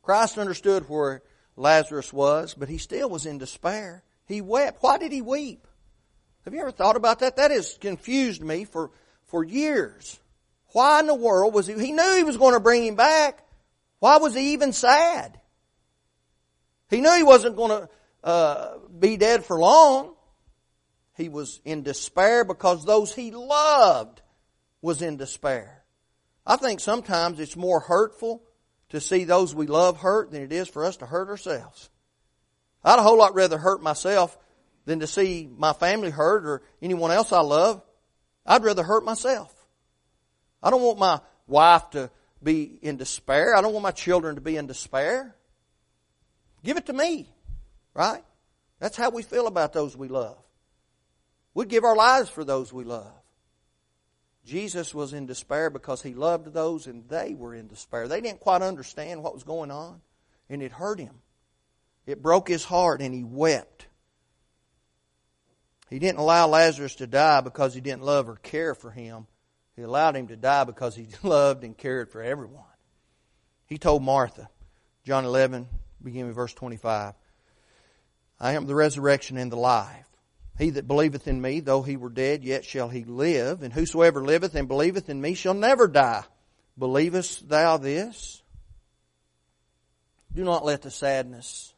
Christ 0.00 0.38
understood 0.38 0.88
where 0.88 1.24
Lazarus 1.56 2.12
was, 2.12 2.54
but 2.54 2.68
he 2.68 2.78
still 2.78 3.10
was 3.10 3.26
in 3.26 3.38
despair. 3.38 4.04
He 4.26 4.40
wept. 4.40 4.80
Why 4.80 4.96
did 4.96 5.10
he 5.10 5.22
weep? 5.22 5.66
Have 6.44 6.54
you 6.54 6.60
ever 6.60 6.70
thought 6.70 6.96
about 6.96 7.20
that? 7.20 7.36
That 7.36 7.50
has 7.50 7.76
confused 7.80 8.42
me 8.42 8.64
for, 8.64 8.90
for 9.26 9.44
years. 9.44 10.18
Why 10.72 11.00
in 11.00 11.06
the 11.06 11.14
world 11.14 11.54
was 11.54 11.66
he, 11.66 11.74
he 11.74 11.92
knew 11.92 12.16
he 12.16 12.24
was 12.24 12.36
going 12.36 12.54
to 12.54 12.60
bring 12.60 12.84
him 12.84 12.94
back. 12.94 13.44
Why 13.98 14.18
was 14.18 14.34
he 14.34 14.52
even 14.52 14.72
sad? 14.72 15.40
He 16.90 17.00
knew 17.00 17.14
he 17.16 17.22
wasn't 17.22 17.56
going 17.56 17.70
to 17.70 17.88
uh, 18.24 18.78
be 18.98 19.16
dead 19.16 19.44
for 19.44 19.58
long. 19.58 20.14
He 21.16 21.28
was 21.28 21.60
in 21.64 21.82
despair 21.82 22.44
because 22.44 22.84
those 22.84 23.12
he 23.12 23.30
loved 23.30 24.22
was 24.80 25.02
in 25.02 25.16
despair. 25.16 25.82
I 26.46 26.56
think 26.56 26.80
sometimes 26.80 27.40
it's 27.40 27.56
more 27.56 27.80
hurtful 27.80 28.42
to 28.90 29.00
see 29.00 29.24
those 29.24 29.54
we 29.54 29.66
love 29.66 29.98
hurt 29.98 30.30
than 30.30 30.42
it 30.42 30.52
is 30.52 30.68
for 30.68 30.84
us 30.84 30.96
to 30.98 31.06
hurt 31.06 31.28
ourselves. 31.28 31.90
I'd 32.84 32.98
a 32.98 33.02
whole 33.02 33.18
lot 33.18 33.34
rather 33.34 33.58
hurt 33.58 33.82
myself 33.82 34.38
than 34.88 35.00
to 35.00 35.06
see 35.06 35.46
my 35.54 35.74
family 35.74 36.08
hurt 36.08 36.46
or 36.46 36.62
anyone 36.80 37.10
else 37.10 37.30
I 37.30 37.40
love. 37.42 37.82
I'd 38.46 38.64
rather 38.64 38.82
hurt 38.82 39.04
myself. 39.04 39.54
I 40.62 40.70
don't 40.70 40.80
want 40.80 40.98
my 40.98 41.20
wife 41.46 41.90
to 41.90 42.10
be 42.42 42.78
in 42.80 42.96
despair. 42.96 43.54
I 43.54 43.60
don't 43.60 43.74
want 43.74 43.82
my 43.82 43.90
children 43.90 44.36
to 44.36 44.40
be 44.40 44.56
in 44.56 44.66
despair. 44.66 45.36
Give 46.64 46.78
it 46.78 46.86
to 46.86 46.94
me. 46.94 47.28
Right? 47.92 48.24
That's 48.78 48.96
how 48.96 49.10
we 49.10 49.22
feel 49.22 49.46
about 49.46 49.74
those 49.74 49.94
we 49.94 50.08
love. 50.08 50.38
We'd 51.52 51.68
give 51.68 51.84
our 51.84 51.96
lives 51.96 52.30
for 52.30 52.42
those 52.42 52.72
we 52.72 52.84
love. 52.84 53.12
Jesus 54.46 54.94
was 54.94 55.12
in 55.12 55.26
despair 55.26 55.68
because 55.68 56.00
he 56.00 56.14
loved 56.14 56.54
those 56.54 56.86
and 56.86 57.06
they 57.10 57.34
were 57.34 57.54
in 57.54 57.68
despair. 57.68 58.08
They 58.08 58.22
didn't 58.22 58.40
quite 58.40 58.62
understand 58.62 59.22
what 59.22 59.34
was 59.34 59.42
going 59.42 59.70
on 59.70 60.00
and 60.48 60.62
it 60.62 60.72
hurt 60.72 60.98
him. 60.98 61.16
It 62.06 62.22
broke 62.22 62.48
his 62.48 62.64
heart 62.64 63.02
and 63.02 63.12
he 63.12 63.22
wept. 63.22 63.87
He 65.90 65.98
didn't 65.98 66.18
allow 66.18 66.46
Lazarus 66.48 66.96
to 66.96 67.06
die 67.06 67.40
because 67.40 67.74
he 67.74 67.80
didn't 67.80 68.02
love 68.02 68.28
or 68.28 68.36
care 68.36 68.74
for 68.74 68.90
him. 68.90 69.26
He 69.74 69.82
allowed 69.82 70.16
him 70.16 70.28
to 70.28 70.36
die 70.36 70.64
because 70.64 70.94
he 70.94 71.06
loved 71.22 71.64
and 71.64 71.76
cared 71.76 72.10
for 72.10 72.22
everyone. 72.22 72.64
He 73.66 73.78
told 73.78 74.02
Martha, 74.02 74.48
John 75.04 75.24
11, 75.24 75.68
beginning 76.02 76.26
with 76.26 76.36
verse 76.36 76.54
25, 76.54 77.14
I 78.40 78.52
am 78.52 78.66
the 78.66 78.74
resurrection 78.74 79.36
and 79.36 79.50
the 79.50 79.56
life. 79.56 80.06
He 80.58 80.70
that 80.70 80.88
believeth 80.88 81.28
in 81.28 81.40
me, 81.40 81.60
though 81.60 81.82
he 81.82 81.96
were 81.96 82.08
dead, 82.10 82.42
yet 82.42 82.64
shall 82.64 82.88
he 82.88 83.04
live. 83.04 83.62
And 83.62 83.72
whosoever 83.72 84.24
liveth 84.24 84.54
and 84.56 84.66
believeth 84.66 85.08
in 85.08 85.20
me 85.20 85.34
shall 85.34 85.54
never 85.54 85.86
die. 85.86 86.24
Believest 86.76 87.48
thou 87.48 87.76
this? 87.76 88.42
Do 90.34 90.44
not 90.44 90.64
let 90.64 90.82
the 90.82 90.90
sadness 90.90 91.72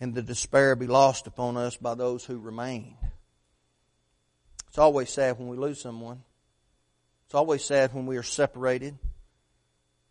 and 0.00 0.14
the 0.14 0.22
despair 0.22 0.76
be 0.76 0.86
lost 0.86 1.26
upon 1.26 1.56
us 1.56 1.76
by 1.76 1.94
those 1.94 2.24
who 2.24 2.38
remain. 2.38 2.96
It's 4.68 4.78
always 4.78 5.10
sad 5.10 5.38
when 5.38 5.48
we 5.48 5.56
lose 5.56 5.80
someone. 5.80 6.22
It's 7.26 7.34
always 7.34 7.64
sad 7.64 7.94
when 7.94 8.06
we 8.06 8.16
are 8.16 8.22
separated. 8.24 8.98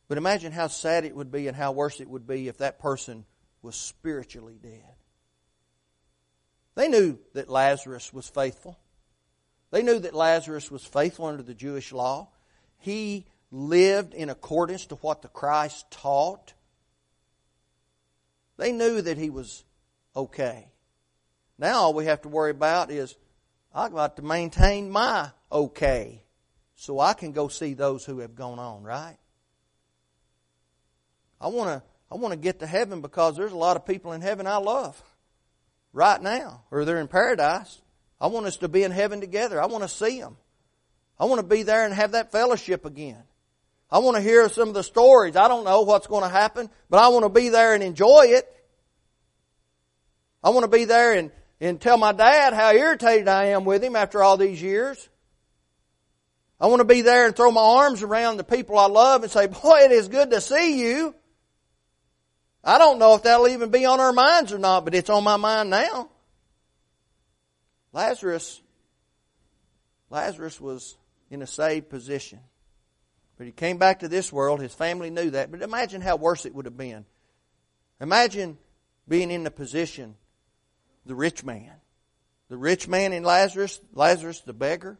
But 0.08 0.17
imagine 0.17 0.52
how 0.52 0.67
sad 0.67 1.06
it 1.06 1.15
would 1.15 1.32
be 1.32 1.48
and 1.48 1.58
how 1.58 1.72
worse 1.72 2.00
it 2.00 2.10
would 2.10 2.28
be 2.28 2.48
if 2.48 2.60
that 2.60 2.80
person 2.80 3.26
was 3.62 3.76
spiritually 3.76 4.58
dead. 4.62 4.96
They 6.76 6.88
knew 6.88 7.19
that 7.34 7.50
Lazarus 7.50 8.13
was 8.13 8.28
faithful. 8.28 8.80
They 9.72 9.84
knew 9.84 10.00
that 10.00 10.13
Lazarus 10.13 10.69
was 10.72 10.86
faithful 10.86 11.26
under 11.26 11.43
the 11.43 11.54
Jewish 11.54 11.91
law. 11.91 12.30
He 12.80 13.26
lived 13.52 14.13
in 14.13 14.30
accordance 14.30 14.86
to 14.88 14.96
what 14.96 15.22
the 15.22 15.28
Christ 15.28 15.89
taught. 15.91 16.54
They 18.58 18.72
knew 18.72 19.02
that 19.02 19.17
he 19.17 19.30
was 19.30 19.63
okay. 20.15 20.67
Now 21.58 21.76
all 21.82 21.93
we 21.93 22.06
have 22.06 22.21
to 22.23 22.30
worry 22.30 22.52
about 22.52 22.91
is 22.91 23.15
I've 23.73 23.93
got 23.93 24.17
to 24.17 24.21
maintain 24.21 24.89
my 24.89 25.32
okay 25.52 26.23
so 26.76 26.99
I 26.99 27.13
can 27.13 27.32
go 27.32 27.47
see 27.47 27.73
those 27.73 28.04
who 28.06 28.19
have 28.19 28.36
gone 28.36 28.60
on, 28.60 28.84
right? 28.84 29.17
I 31.39 31.47
want 31.47 31.69
to 31.69 31.84
I 32.12 32.15
want 32.15 32.34
to 32.34 32.38
get 32.39 32.60
to 32.60 32.67
heaven 32.67 33.02
because 33.02 33.36
there's 33.36 33.52
a 33.52 33.58
lot 33.58 33.76
of 33.76 33.86
people 33.86 34.13
in 34.13 34.21
heaven 34.21 34.45
I 34.45 34.58
love 34.58 35.02
right 35.93 36.21
now, 36.21 36.63
or 36.69 36.86
they're 36.86 36.99
in 36.99 37.08
paradise. 37.08 37.82
I 38.21 38.28
want 38.28 38.45
us 38.45 38.58
to 38.58 38.67
be 38.67 38.84
in 38.84 38.91
heaven 38.91 39.19
together. 39.19 39.62
I 39.62 39.65
want 39.65 39.84
to 39.84 39.89
see 39.89 40.19
them. 40.19 40.38
I 41.19 41.26
want 41.26 41.41
to 41.41 41.47
be 41.47 41.63
there 41.63 41.86
and 41.86 41.93
have 41.93 42.12
that 42.12 42.32
fellowship 42.32 42.86
again. 42.86 43.21
I 43.89 43.99
want 43.99 44.15
to 44.17 44.21
hear 44.21 44.47
some 44.49 44.67
of 44.69 44.73
the 44.73 44.84
stories. 44.84 45.36
I 45.36 45.47
don't 45.47 45.65
know 45.65 45.82
what's 45.82 46.08
going 46.08 46.23
to 46.23 46.30
happen, 46.30 46.69
but 46.89 46.99
I 46.99 47.10
want 47.10 47.26
to 47.26 47.30
be 47.30 47.49
there 47.49 47.73
and 47.73 47.84
enjoy 47.84 48.26
it. 48.30 48.47
I 50.43 50.49
want 50.49 50.63
to 50.63 50.77
be 50.77 50.86
there 50.86 51.13
and, 51.13 51.32
and 51.62 51.79
tell 51.79 51.97
my 51.97 52.12
dad 52.12 52.53
how 52.53 52.71
irritated 52.71 53.27
I 53.27 53.45
am 53.45 53.63
with 53.65 53.84
him 53.84 53.95
after 53.95 54.21
all 54.21 54.38
these 54.38 54.62
years. 54.62 55.10
I 56.60 56.67
want 56.67 56.79
to 56.79 56.86
be 56.86 57.01
there 57.01 57.25
and 57.25 57.36
throw 57.36 57.51
my 57.51 57.62
arms 57.62 58.03
around 58.03 58.38
the 58.38 58.43
people 58.43 58.77
I 58.77 58.88
love 58.88 59.23
and 59.23 59.32
say, 59.32 59.47
boy, 59.47 59.79
it 59.84 59.91
is 59.91 60.08
good 60.08 60.32
to 60.32 60.41
see 60.41 60.82
you. 60.82 61.15
I 62.63 62.77
don't 62.77 62.99
know 62.99 63.15
if 63.15 63.23
that'll 63.23 63.49
even 63.49 63.69
be 63.69 63.86
on 63.86 63.99
our 63.99 64.13
minds 64.13 64.53
or 64.53 64.60
not, 64.60 64.86
but 64.86 64.95
it's 64.95 65.10
on 65.10 65.23
my 65.23 65.36
mind 65.36 65.69
now. 65.69 66.10
Lazarus, 67.91 68.62
Lazarus 70.10 70.60
was 70.60 70.97
in 71.29 71.41
a 71.41 71.47
saved 71.47 71.89
position. 71.89 72.39
But 73.38 73.47
he 73.47 73.51
came 73.51 73.77
back 73.77 73.99
to 73.99 74.08
this 74.08 74.32
world. 74.32 74.62
His 74.62 74.73
family 74.73 75.10
knew 75.10 75.32
that. 75.32 75.51
But 75.51 75.62
imagine 75.62 76.01
how 76.01 76.15
worse 76.15 76.45
it 76.45 76.56
would 76.56 76.65
have 76.65 76.77
been. 76.77 77.06
Imagine 77.99 78.58
being 79.08 79.32
in 79.32 79.43
the 79.43 79.51
position, 79.51 80.15
the 81.05 81.15
rich 81.15 81.43
man. 81.43 81.71
The 82.49 82.57
rich 82.57 82.87
man 82.87 83.13
in 83.13 83.23
Lazarus, 83.23 83.79
Lazarus 83.93 84.41
the 84.41 84.53
beggar. 84.53 84.97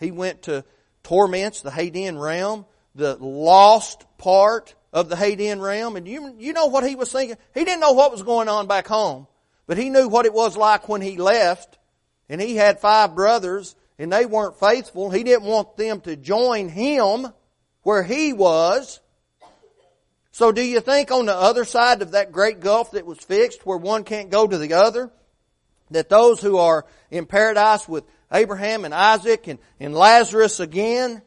He 0.00 0.10
went 0.10 0.42
to 0.42 0.64
torments, 1.02 1.62
the 1.62 1.70
Hadean 1.70 2.20
realm, 2.20 2.66
the 2.94 3.16
lost 3.16 4.04
part 4.16 4.74
of 4.92 5.08
the 5.08 5.16
Hadean 5.16 5.60
realm. 5.60 5.96
And 5.96 6.06
you, 6.06 6.34
you 6.38 6.52
know 6.52 6.66
what 6.66 6.86
he 6.86 6.96
was 6.96 7.12
thinking? 7.12 7.36
He 7.54 7.64
didn't 7.64 7.80
know 7.80 7.92
what 7.92 8.12
was 8.12 8.22
going 8.22 8.48
on 8.48 8.66
back 8.66 8.86
home, 8.86 9.26
but 9.66 9.76
he 9.78 9.90
knew 9.90 10.08
what 10.08 10.26
it 10.26 10.32
was 10.32 10.56
like 10.56 10.88
when 10.88 11.00
he 11.00 11.16
left. 11.16 11.78
And 12.28 12.40
he 12.40 12.56
had 12.56 12.80
five 12.80 13.14
brothers 13.14 13.74
and 13.98 14.12
they 14.12 14.26
weren't 14.26 14.60
faithful. 14.60 15.10
He 15.10 15.24
didn't 15.24 15.44
want 15.44 15.76
them 15.76 16.00
to 16.02 16.16
join 16.16 16.68
him 16.68 17.26
where 17.82 18.02
he 18.02 18.32
was. 18.32 19.00
So 20.30 20.52
do 20.52 20.62
you 20.62 20.80
think 20.80 21.10
on 21.10 21.26
the 21.26 21.34
other 21.34 21.64
side 21.64 22.00
of 22.00 22.12
that 22.12 22.30
great 22.30 22.60
gulf 22.60 22.92
that 22.92 23.06
was 23.06 23.18
fixed 23.18 23.66
where 23.66 23.78
one 23.78 24.04
can't 24.04 24.30
go 24.30 24.46
to 24.46 24.58
the 24.58 24.74
other, 24.74 25.10
that 25.90 26.08
those 26.08 26.40
who 26.40 26.58
are 26.58 26.86
in 27.10 27.26
paradise 27.26 27.88
with 27.88 28.04
Abraham 28.32 28.84
and 28.84 28.94
Isaac 28.94 29.46
and, 29.46 29.58
and 29.80 29.94
Lazarus 29.94 30.60
again, 30.60 31.22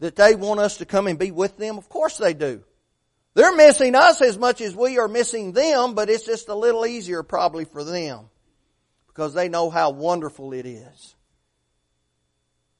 that 0.00 0.16
they 0.16 0.34
want 0.34 0.60
us 0.60 0.78
to 0.78 0.84
come 0.84 1.06
and 1.06 1.18
be 1.18 1.30
with 1.30 1.56
them? 1.56 1.78
Of 1.78 1.88
course 1.88 2.18
they 2.18 2.34
do. 2.34 2.62
They're 3.34 3.56
missing 3.56 3.94
us 3.94 4.20
as 4.20 4.36
much 4.36 4.60
as 4.60 4.76
we 4.76 4.98
are 4.98 5.08
missing 5.08 5.52
them, 5.52 5.94
but 5.94 6.10
it's 6.10 6.26
just 6.26 6.48
a 6.48 6.54
little 6.54 6.84
easier 6.84 7.22
probably 7.22 7.64
for 7.64 7.82
them 7.82 8.28
because 9.06 9.32
they 9.32 9.48
know 9.48 9.70
how 9.70 9.90
wonderful 9.90 10.52
it 10.52 10.66
is. 10.66 11.14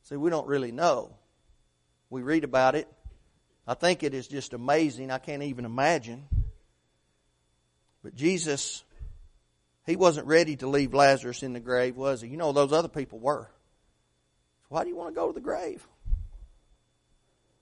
See, 0.05 0.17
we 0.17 0.31
don't 0.31 0.47
really 0.47 0.73
know. 0.73 1.15
We 2.11 2.23
read 2.23 2.45
about 2.45 2.75
it. 2.75 2.89
I 3.67 3.75
think 3.75 4.03
it 4.03 4.13
is 4.13 4.29
just 4.29 4.53
amazing. 4.53 5.11
I 5.11 5.19
can't 5.19 5.43
even 5.43 5.65
imagine. 5.65 6.25
But 8.03 8.15
Jesus, 8.15 8.83
He 9.87 9.97
wasn't 9.97 10.27
ready 10.27 10.57
to 10.57 10.69
leave 10.69 10.95
Lazarus 10.95 11.43
in 11.43 11.53
the 11.53 11.61
grave, 11.61 11.97
was 11.97 12.21
He? 12.21 12.29
You 12.29 12.37
know, 12.37 12.53
those 12.53 12.73
other 12.73 12.89
people 12.89 13.19
were. 13.19 13.51
Why 14.69 14.85
do 14.85 14.91
you 14.91 14.97
want 14.97 15.15
to 15.15 15.21
go 15.21 15.27
to 15.27 15.33
the 15.33 15.41
grave? 15.41 15.87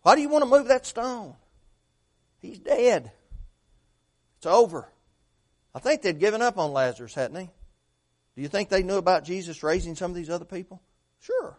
Why 0.02 0.14
do 0.14 0.22
you 0.22 0.28
want 0.28 0.44
to 0.44 0.50
move 0.50 0.68
that 0.68 0.86
stone? 0.86 1.34
He's 2.40 2.58
dead. 2.58 3.10
It's 4.38 4.46
over. 4.46 4.88
I 5.74 5.78
think 5.78 6.02
they'd 6.02 6.18
given 6.18 6.42
up 6.42 6.58
on 6.58 6.72
Lazarus, 6.72 7.14
hadn't 7.14 7.34
they? 7.34 7.50
Do 8.36 8.42
you 8.42 8.48
think 8.48 8.68
they 8.68 8.82
knew 8.82 8.96
about 8.96 9.24
Jesus 9.24 9.62
raising 9.62 9.96
some 9.96 10.10
of 10.10 10.16
these 10.16 10.30
other 10.30 10.44
people? 10.44 10.80
Sure. 11.20 11.58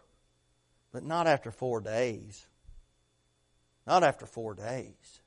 But 0.92 1.04
not 1.04 1.26
after 1.26 1.50
four 1.50 1.80
days. 1.80 2.46
Not 3.86 4.02
after 4.02 4.26
four 4.26 4.54
days. 4.54 5.20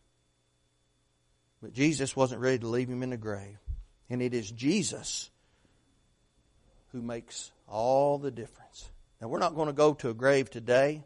But 1.62 1.74
Jesus 1.74 2.16
wasn't 2.16 2.42
ready 2.42 2.60
to 2.60 2.68
leave 2.68 2.90
him 2.90 3.04
in 3.04 3.12
the 3.12 3.18
grave. 3.18 3.58
And 4.10 4.22
it 4.22 4.34
is 4.34 4.50
Jesus 4.52 5.30
who 6.92 7.02
makes 7.02 7.52
all 7.68 8.18
the 8.18 8.32
difference. 8.32 8.90
Now, 9.20 9.28
we're 9.28 9.40
not 9.40 9.56
going 9.56 9.68
to 9.68 9.74
go 9.74 9.94
to 9.96 10.10
a 10.10 10.14
grave 10.14 10.50
today 10.50 11.04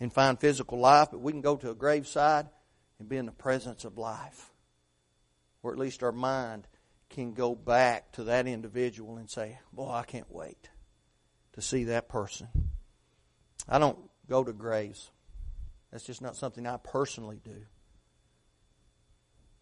and 0.00 0.12
find 0.12 0.38
physical 0.38 0.78
life, 0.78 1.08
but 1.10 1.20
we 1.20 1.32
can 1.32 1.40
go 1.40 1.56
to 1.56 1.70
a 1.70 1.74
graveside 1.74 2.46
and 2.98 3.08
be 3.08 3.16
in 3.16 3.26
the 3.26 3.32
presence 3.32 3.84
of 3.84 3.98
life. 3.98 4.50
Or 5.62 5.72
at 5.72 5.78
least 5.78 6.02
our 6.02 6.12
mind 6.12 6.66
can 7.10 7.32
go 7.32 7.54
back 7.54 8.12
to 8.12 8.24
that 8.24 8.46
individual 8.46 9.18
and 9.18 9.30
say, 9.30 9.58
Boy, 9.72 9.90
I 9.90 10.02
can't 10.02 10.30
wait 10.30 10.68
to 11.52 11.62
see 11.62 11.84
that 11.84 12.08
person. 12.08 12.48
I 13.68 13.78
don't 13.78 13.98
go 14.28 14.42
to 14.42 14.52
graves. 14.52 15.10
That's 15.90 16.04
just 16.04 16.20
not 16.20 16.36
something 16.36 16.66
I 16.66 16.76
personally 16.76 17.40
do. 17.44 17.56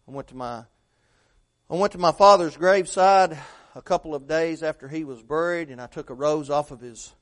I 0.07 0.11
went 0.11 0.27
to 0.29 0.35
my 0.35 0.63
I 1.73 1.75
went 1.75 1.93
to 1.93 1.97
my 1.97 2.11
father's 2.11 2.55
graveside 2.55 3.35
a 3.73 3.81
couple 3.81 4.13
of 4.13 4.27
days 4.27 4.61
after 4.61 4.87
he 4.87 5.03
was 5.03 5.23
buried, 5.23 5.69
and 5.69 5.81
I 5.81 5.87
took 5.87 6.11
a 6.11 6.13
rose 6.13 6.51
off 6.51 6.69
of 6.69 6.81
his 6.81 7.15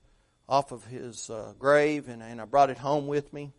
off 0.50 0.74
of 0.74 0.84
his 0.84 1.30
uh, 1.30 1.54
grave, 1.58 2.10
and, 2.10 2.22
and 2.22 2.42
I 2.42 2.44
brought 2.44 2.70
it 2.70 2.78
home 2.78 3.08
with 3.08 3.32
me, 3.32 3.54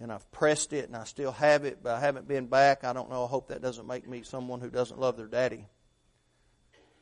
and 0.00 0.10
I've 0.10 0.28
pressed 0.32 0.72
it, 0.72 0.86
and 0.86 0.96
I 0.96 1.04
still 1.04 1.30
have 1.30 1.64
it, 1.64 1.78
but 1.80 1.94
I 1.94 2.00
haven't 2.00 2.26
been 2.26 2.46
back. 2.46 2.82
I 2.82 2.92
don't 2.92 3.08
know. 3.08 3.22
I 3.24 3.28
hope 3.28 3.50
that 3.50 3.62
doesn't 3.62 3.86
make 3.86 4.08
me 4.08 4.22
someone 4.24 4.60
who 4.60 4.68
doesn't 4.68 4.98
love 4.98 5.16
their 5.16 5.28
daddy 5.28 5.68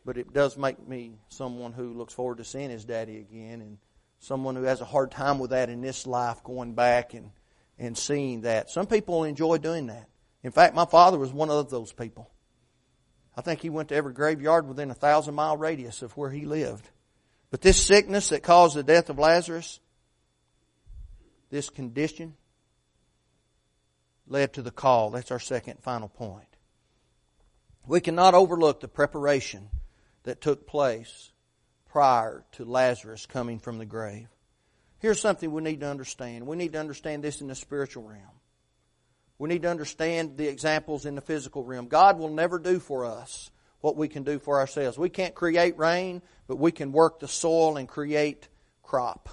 but 0.05 0.17
it 0.17 0.33
does 0.33 0.57
make 0.57 0.87
me 0.89 1.19
someone 1.29 1.73
who 1.73 1.93
looks 1.93 2.15
forward 2.15 2.39
to 2.39 2.45
seeing 2.45 2.71
his 2.71 2.85
daddy 2.85 3.19
again 3.19 3.61
and 3.61 3.79
someone 4.19 4.57
who 4.57 4.63
has 4.63 4.81
a 4.81 4.87
hard 4.87 5.11
time 5.11 5.39
with 5.39 5.51
that 5.51 5.69
in 5.69 5.83
this 5.83 6.07
life 6.07 6.43
going 6.43 6.73
back 6.75 7.13
and, 7.15 7.31
and 7.79 7.97
seeing 7.97 8.41
that. 8.43 8.71
Some 8.71 8.87
people 8.87 9.25
enjoy 9.25 9.59
doing 9.59 9.87
that. 9.89 10.09
In 10.43 10.53
fact, 10.53 10.75
my 10.75 10.87
father 10.87 11.19
was 11.19 11.33
one 11.33 11.51
of 11.51 11.69
those 11.69 11.93
people. 11.93 12.31
I 13.37 13.43
think 13.43 13.61
he 13.61 13.71
went 13.71 13.89
to 13.91 13.95
every 13.95 14.13
graveyard 14.13 14.67
within 14.67 14.91
a 14.91 14.95
thousand 14.95 15.35
mile 15.35 15.57
radius 15.57 16.03
of 16.03 16.17
where 16.17 16.31
he 16.31 16.45
lived. 16.45 16.89
But 17.51 17.61
this 17.63 17.83
sickness 17.83 18.29
that 18.31 18.43
caused 18.43 18.77
the 18.77 18.83
death 18.83 19.11
of 19.11 19.19
Lazarus, 19.19 19.81
this 21.51 21.71
condition, 21.71 22.35
led 24.27 24.55
to 24.55 24.63
the 24.63 24.71
call. 24.71 25.11
That's 25.11 25.31
our 25.31 25.41
second 25.41 25.81
final 25.83 26.09
point. 26.09 26.47
We 27.87 28.01
cannot 28.01 28.35
overlook 28.35 28.81
the 28.81 28.89
preparation 28.89 29.69
that 30.23 30.41
took 30.41 30.67
place 30.67 31.33
prior 31.91 32.45
to 32.53 32.65
Lazarus 32.65 33.27
coming 33.27 33.59
from 33.59 33.79
the 33.79 33.87
grave. 33.87 34.29
Here's 35.01 35.21
something 35.21 35.51
we 35.51 35.63
need 35.63 35.81
to 35.81 35.89
understand. 35.89 36.47
We 36.47 36.57
need 36.57 36.75
to 36.75 36.81
understand 36.81 37.25
this 37.25 37.41
in 37.41 37.49
the 37.49 37.55
spiritual 37.55 38.05
realm. 38.05 38.40
We 39.41 39.49
need 39.49 39.63
to 39.63 39.71
understand 39.71 40.37
the 40.37 40.49
examples 40.49 41.07
in 41.07 41.15
the 41.15 41.23
physical 41.23 41.65
realm. 41.65 41.89
God 41.89 42.19
will 42.19 42.29
never 42.29 42.59
do 42.59 42.79
for 42.79 43.07
us 43.07 43.51
what 43.81 43.97
we 43.97 44.07
can 44.07 44.23
do 44.23 44.39
for 44.39 44.61
ourselves. 44.61 44.99
We 44.99 45.09
can't 45.09 45.35
create 45.35 45.79
rain, 45.79 46.21
but 46.47 46.57
we 46.57 46.73
can 46.73 46.93
work 46.93 47.21
the 47.21 47.27
soil 47.27 47.79
and 47.79 47.89
create 47.89 48.49
crop. 48.83 49.31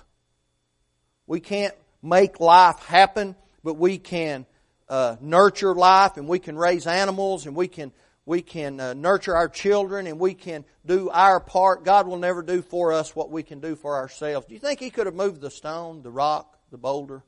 We 1.28 1.42
can't 1.42 1.74
make 2.02 2.40
life 2.40 2.80
happen, 2.80 3.36
but 3.66 3.74
we 3.74 3.98
can 3.98 4.46
uh, 4.88 5.18
nurture 5.20 5.76
life 5.76 6.16
and 6.16 6.26
we 6.26 6.40
can 6.40 6.56
raise 6.56 6.88
animals 6.88 7.46
and 7.46 7.54
we 7.54 7.68
can 7.68 7.92
we 8.26 8.42
can 8.42 8.80
uh, 8.80 8.94
nurture 8.94 9.36
our 9.36 9.50
children 9.50 10.08
and 10.08 10.20
we 10.20 10.34
can 10.34 10.64
do 10.86 11.10
our 11.10 11.42
part. 11.42 11.84
God 11.84 12.08
will 12.08 12.18
never 12.18 12.42
do 12.42 12.62
for 12.62 12.94
us 12.94 13.14
what 13.14 13.30
we 13.30 13.44
can 13.44 13.60
do 13.60 13.76
for 13.76 13.96
ourselves. 13.96 14.48
Do 14.48 14.54
you 14.54 14.62
think 14.62 14.80
He 14.80 14.90
could 14.90 15.06
have 15.06 15.16
moved 15.16 15.42
the 15.42 15.52
stone, 15.52 16.02
the 16.02 16.12
rock, 16.12 16.58
the 16.72 16.78
boulder? 16.78 17.24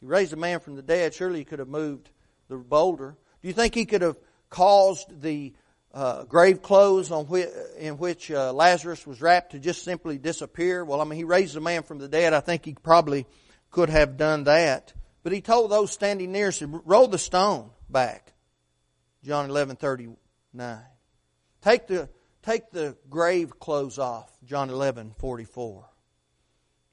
He 0.00 0.06
raised 0.06 0.32
a 0.32 0.36
man 0.36 0.60
from 0.60 0.76
the 0.76 0.82
dead. 0.82 1.14
Surely 1.14 1.40
He 1.40 1.44
could 1.44 1.58
have 1.58 1.68
moved 1.68 2.10
the 2.48 2.56
boulder. 2.56 3.16
Do 3.42 3.48
you 3.48 3.54
think 3.54 3.74
He 3.74 3.86
could 3.86 4.02
have 4.02 4.16
caused 4.50 5.20
the 5.20 5.54
uh, 5.92 6.24
grave 6.24 6.62
clothes 6.62 7.10
on 7.10 7.26
which, 7.26 7.48
in 7.78 7.98
which 7.98 8.30
uh, 8.30 8.52
Lazarus 8.52 9.06
was 9.06 9.20
wrapped 9.20 9.52
to 9.52 9.58
just 9.58 9.82
simply 9.82 10.18
disappear? 10.18 10.84
Well, 10.84 11.00
I 11.00 11.04
mean, 11.04 11.18
He 11.18 11.24
raised 11.24 11.56
a 11.56 11.60
man 11.60 11.82
from 11.82 11.98
the 11.98 12.08
dead. 12.08 12.34
I 12.34 12.40
think 12.40 12.64
He 12.64 12.74
probably 12.74 13.26
could 13.70 13.88
have 13.88 14.16
done 14.16 14.44
that. 14.44 14.92
But 15.22 15.32
He 15.32 15.40
told 15.40 15.70
those 15.70 15.90
standing 15.92 16.32
near, 16.32 16.52
to 16.52 16.82
roll 16.84 17.08
the 17.08 17.18
stone 17.18 17.70
back. 17.88 18.32
John 19.24 19.50
11, 19.50 19.76
39. 19.76 20.78
Take 21.62 21.86
the, 21.88 22.08
take 22.42 22.70
the 22.70 22.96
grave 23.10 23.58
clothes 23.58 23.98
off. 23.98 24.30
John 24.44 24.70
11, 24.70 25.14
44. 25.18 25.84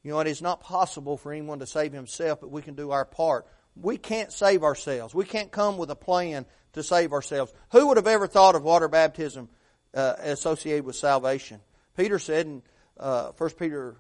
You 0.04 0.12
know, 0.12 0.20
it 0.20 0.28
is 0.28 0.42
not 0.42 0.62
possible 0.62 1.18
for 1.18 1.32
anyone 1.32 1.60
to 1.60 1.66
save 1.66 1.94
himself, 1.94 2.42
but 2.42 2.52
we 2.52 2.62
can 2.62 2.76
do 2.76 2.92
our 2.92 3.06
part. 3.06 3.48
We 3.76 3.98
can't 3.98 4.32
save 4.32 4.64
ourselves. 4.64 5.16
We 5.16 5.26
can't 5.26 5.52
come 5.52 5.78
with 5.78 5.90
a 5.90 5.96
plan 5.96 6.46
to 6.74 6.84
save 6.84 7.14
ourselves. 7.14 7.54
Who 7.72 7.88
would 7.88 7.98
have 7.98 8.08
ever 8.08 8.28
thought 8.28 8.56
of 8.56 8.64
water 8.64 8.88
baptism 8.88 9.50
uh, 9.94 10.16
associated 10.20 10.86
with 10.86 10.98
salvation? 10.98 11.62
Peter 11.96 12.20
said 12.20 12.46
in 12.46 12.62
uh, 13.00 13.32
1 13.38 13.50
Peter 13.52 13.96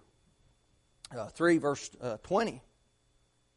uh, 1.18 1.28
3, 1.28 1.58
verse 1.58 1.89
uh, 2.02 2.18
20, 2.24 2.62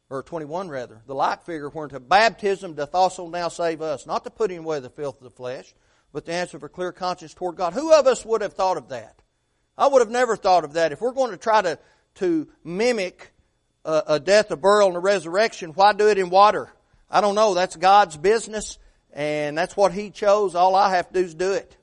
or 0.09 0.23
21 0.23 0.69
rather, 0.69 1.01
the 1.05 1.15
like 1.15 1.43
figure 1.43 1.69
whereunto 1.69 1.99
baptism 1.99 2.73
doth 2.73 2.95
also 2.95 3.27
now 3.27 3.49
save 3.49 3.81
us, 3.81 4.05
not 4.05 4.23
to 4.23 4.29
put 4.29 4.51
away 4.51 4.79
the 4.79 4.89
filth 4.89 5.17
of 5.17 5.23
the 5.23 5.31
flesh, 5.31 5.73
but 6.13 6.25
to 6.25 6.31
answer 6.31 6.59
for 6.59 6.69
clear 6.69 6.91
conscience 6.91 7.33
toward 7.33 7.57
God. 7.57 7.73
Who 7.73 7.93
of 7.93 8.07
us 8.07 8.23
would 8.25 8.41
have 8.41 8.53
thought 8.53 8.77
of 8.77 8.89
that? 8.89 9.21
I 9.77 9.87
would 9.87 10.01
have 10.01 10.09
never 10.09 10.35
thought 10.35 10.63
of 10.63 10.73
that. 10.73 10.91
If 10.91 11.01
we're 11.01 11.11
going 11.11 11.31
to 11.31 11.37
try 11.37 11.61
to, 11.61 11.77
to 12.17 12.47
mimic 12.63 13.31
a, 13.85 14.03
a 14.07 14.19
death, 14.19 14.51
a 14.51 14.57
burial, 14.57 14.89
and 14.89 14.97
a 14.97 14.99
resurrection, 14.99 15.71
why 15.71 15.93
do 15.93 16.09
it 16.09 16.17
in 16.17 16.29
water? 16.29 16.69
I 17.09 17.21
don't 17.21 17.35
know. 17.35 17.53
That's 17.53 17.75
God's 17.75 18.17
business, 18.17 18.77
and 19.13 19.57
that's 19.57 19.77
what 19.77 19.93
He 19.93 20.09
chose. 20.09 20.55
All 20.55 20.75
I 20.75 20.95
have 20.95 21.07
to 21.07 21.13
do 21.13 21.25
is 21.25 21.33
do 21.33 21.53
it. 21.53 21.75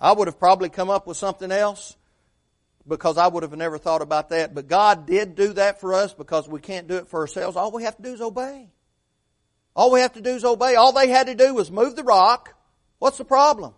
I 0.00 0.12
would 0.12 0.26
have 0.26 0.38
probably 0.38 0.68
come 0.68 0.90
up 0.90 1.06
with 1.06 1.16
something 1.16 1.52
else 1.52 1.96
because 2.88 3.18
I 3.18 3.28
would 3.28 3.42
have 3.42 3.56
never 3.56 3.78
thought 3.78 4.02
about 4.02 4.30
that. 4.30 4.54
But 4.54 4.66
God 4.66 5.06
did 5.06 5.36
do 5.36 5.52
that 5.52 5.80
for 5.80 5.94
us 5.94 6.12
because 6.12 6.48
we 6.48 6.60
can't 6.60 6.88
do 6.88 6.96
it 6.96 7.08
for 7.08 7.20
ourselves. 7.20 7.56
All 7.56 7.70
we 7.70 7.84
have 7.84 7.96
to 7.96 8.02
do 8.02 8.12
is 8.12 8.20
obey. 8.20 8.68
All 9.76 9.92
we 9.92 10.00
have 10.00 10.14
to 10.14 10.20
do 10.20 10.30
is 10.30 10.44
obey. 10.44 10.74
All 10.74 10.92
they 10.92 11.08
had 11.08 11.28
to 11.28 11.34
do 11.34 11.54
was 11.54 11.70
move 11.70 11.96
the 11.96 12.02
rock. 12.02 12.54
What's 12.98 13.18
the 13.18 13.24
problem? 13.24 13.74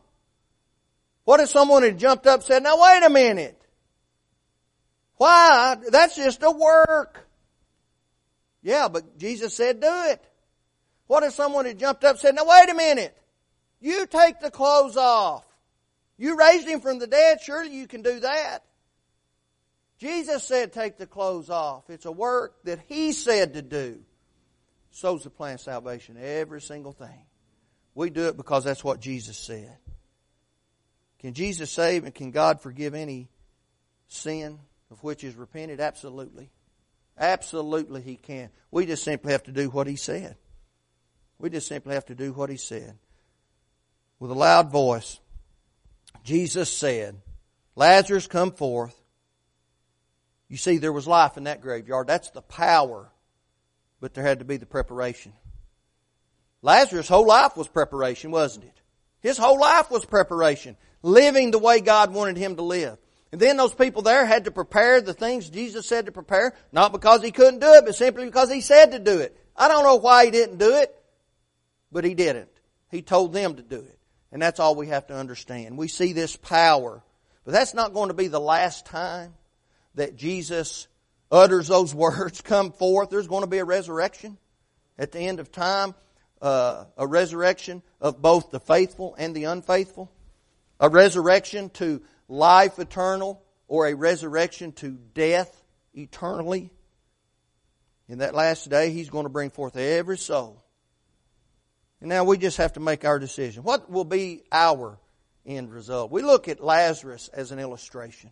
What 1.25 1.41
if 1.41 1.49
someone 1.49 1.83
had 1.83 1.99
jumped 1.99 2.27
up 2.27 2.41
and 2.41 2.45
said, 2.45 2.63
now 2.63 2.81
wait 2.81 3.03
a 3.03 3.11
minute. 3.11 3.61
Why? 5.17 5.77
That's 5.91 6.17
just 6.17 6.43
a 6.43 6.51
work. 6.51 7.27
Yeah, 8.63 8.89
but 8.89 9.19
Jesus 9.19 9.55
said 9.55 9.81
do 9.81 9.89
it. 10.07 10.25
What 11.07 11.23
if 11.23 11.35
someone 11.35 11.67
had 11.67 11.79
jumped 11.79 12.03
up 12.05 12.13
and 12.13 12.19
said, 12.19 12.35
now 12.35 12.47
wait 12.47 12.71
a 12.71 12.75
minute. 12.75 13.17
You 13.81 14.07
take 14.07 14.41
the 14.41 14.51
clothes 14.51 14.97
off. 14.97 15.45
You 16.17 16.39
raised 16.39 16.67
him 16.67 16.81
from 16.81 16.99
the 16.99 17.07
dead. 17.07 17.41
Surely 17.43 17.77
you 17.77 17.87
can 17.87 18.03
do 18.03 18.21
that. 18.21 18.61
Jesus 19.99 20.45
said 20.45 20.73
take 20.73 20.97
the 20.97 21.07
clothes 21.07 21.51
off. 21.51 21.91
It's 21.91 22.07
a 22.07 22.13
work 22.13 22.57
that 22.65 22.81
He 22.89 23.13
said 23.13 23.55
to 23.55 23.63
do. 23.63 24.01
So's 24.91 25.25
the 25.25 25.31
plan 25.31 25.55
of 25.55 25.61
salvation. 25.61 26.17
Every 26.21 26.61
single 26.61 26.93
thing. 26.93 27.27
We 27.95 28.11
do 28.11 28.29
it 28.29 28.37
because 28.37 28.65
that's 28.65 28.85
what 28.85 29.01
Jesus 29.01 29.39
said. 29.39 29.77
Can 31.21 31.35
Jesus 31.35 31.71
save 31.71 32.05
and 32.05 32.15
can 32.15 32.31
God 32.31 32.61
forgive 32.61 32.95
any 32.95 33.29
sin 34.09 34.59
of 34.95 35.03
which 35.03 35.25
is 35.25 35.35
repented? 35.35 35.81
Absolutely. 35.81 36.51
Absolutely 37.19 38.01
He 38.01 38.15
can. 38.15 38.51
We 38.71 38.87
just 38.87 39.03
simply 39.03 39.33
have 39.33 39.43
to 39.45 39.53
do 39.53 39.69
what 39.69 39.89
He 39.89 39.97
said. 39.97 40.37
We 41.39 41.51
just 41.51 41.67
simply 41.67 41.95
have 41.95 42.07
to 42.07 42.15
do 42.15 42.33
what 42.33 42.49
He 42.49 42.57
said. 42.57 42.97
With 44.21 44.31
a 44.31 44.35
loud 44.35 44.71
voice, 44.71 45.19
Jesus 46.23 46.71
said, 46.71 47.17
Lazarus, 47.75 48.29
come 48.29 48.53
forth. 48.53 48.95
You 50.49 50.57
see, 50.57 50.79
there 50.79 50.93
was 50.93 51.09
life 51.09 51.37
in 51.37 51.45
that 51.45 51.61
graveyard. 51.61 52.07
That's 52.07 52.31
the 52.31 52.43
power. 52.43 53.11
But 54.01 54.15
there 54.15 54.23
had 54.23 54.39
to 54.39 54.45
be 54.45 54.59
the 54.59 54.67
preparation. 54.67 55.33
Lazarus' 56.63 57.09
whole 57.09 57.27
life 57.27 57.57
was 57.57 57.67
preparation, 57.67 58.31
wasn't 58.31 58.67
it? 58.67 58.81
His 59.21 59.39
whole 59.39 59.59
life 59.59 59.91
was 59.91 60.05
preparation. 60.05 60.77
Living 61.03 61.51
the 61.51 61.59
way 61.59 61.81
God 61.81 62.15
wanted 62.15 62.37
him 62.37 62.55
to 62.57 62.63
live. 62.63 62.99
And 63.35 63.41
then 63.41 63.57
those 63.57 63.75
people 63.75 64.03
there 64.03 64.25
had 64.25 64.45
to 64.45 64.53
prepare 64.53 65.01
the 65.01 65.13
things 65.13 65.51
Jesus 65.51 65.89
said 65.89 66.07
to 66.07 66.13
prepare, 66.13 66.55
not 66.71 66.93
because 66.93 67.21
he 67.21 67.33
couldn't 67.33 67.59
do 67.59 67.73
it, 67.73 67.85
but 67.85 67.97
simply 67.97 68.27
because 68.27 68.49
he 68.49 68.61
said 68.61 68.93
to 68.93 69.01
do 69.01 69.19
it. 69.19 69.37
I 69.57 69.67
don't 69.67 69.83
know 69.83 69.97
why 69.97 70.27
he 70.27 70.31
didn't 70.31 70.59
do 70.59 70.77
it, 70.77 70.95
but 71.91 72.05
he 72.05 72.15
didn't. 72.15 72.49
He 72.93 73.03
told 73.03 73.33
them 73.33 73.57
to 73.57 73.63
do 73.63 73.81
it. 73.81 73.99
And 74.31 74.41
that's 74.41 74.61
all 74.61 74.77
we 74.77 74.87
have 74.87 75.09
to 75.09 75.17
understand. 75.17 75.77
We 75.77 75.89
see 75.89 76.13
this 76.13 76.37
power. 76.37 77.03
But 77.45 77.51
that's 77.51 77.75
not 77.75 77.93
going 77.93 78.07
to 78.07 78.15
be 78.15 78.29
the 78.29 78.39
last 78.39 78.87
time 78.87 79.35
that 79.97 80.15
Jesus 80.15 80.87
utters 81.29 81.67
those 81.67 81.93
words 81.93 82.41
come 82.41 82.71
forth, 82.71 83.11
there's 83.11 83.27
going 83.27 83.43
to 83.43 83.51
be 83.51 83.59
a 83.59 83.65
resurrection 83.65 84.39
at 84.97 85.11
the 85.11 85.19
end 85.19 85.41
of 85.41 85.51
time, 85.51 85.97
uh, 86.41 86.85
a 86.97 87.05
resurrection 87.05 87.83
of 88.01 88.23
both 88.23 88.53
the 88.53 88.61
faithful 88.61 89.17
and 89.19 89.35
the 89.35 89.43
unfaithful, 89.43 90.09
a 90.79 90.89
resurrection 90.89 91.71
to 91.71 92.01
life 92.29 92.79
eternal, 92.79 93.43
or 93.69 93.87
a 93.87 93.95
resurrection 93.95 94.73
to 94.73 94.99
death 95.15 95.63
eternally. 95.95 96.71
In 98.09 98.19
that 98.19 98.35
last 98.35 98.69
day, 98.69 98.91
He's 98.91 99.11
going 99.11 99.25
to 99.25 99.31
bring 99.31 99.51
forth 99.51 99.77
every 99.77 100.19
soul. 100.19 100.63
And 102.01 102.09
now 102.11 102.25
we 102.25 102.37
just 102.37 102.59
have 102.59 102.75
to 102.75 102.81
make 102.81 103.05
our 103.05 103.19
decision. 103.19 103.63
What 103.63 103.91
will 103.91 104.05
be 104.05 104.43
our 104.53 104.99
end 105.47 105.73
result? 105.73 106.11
We 106.11 106.23
look 106.23 106.49
at 106.49 106.63
Lazarus 106.63 107.29
as 107.33 107.51
an 107.51 107.59
illustration. 107.59 108.31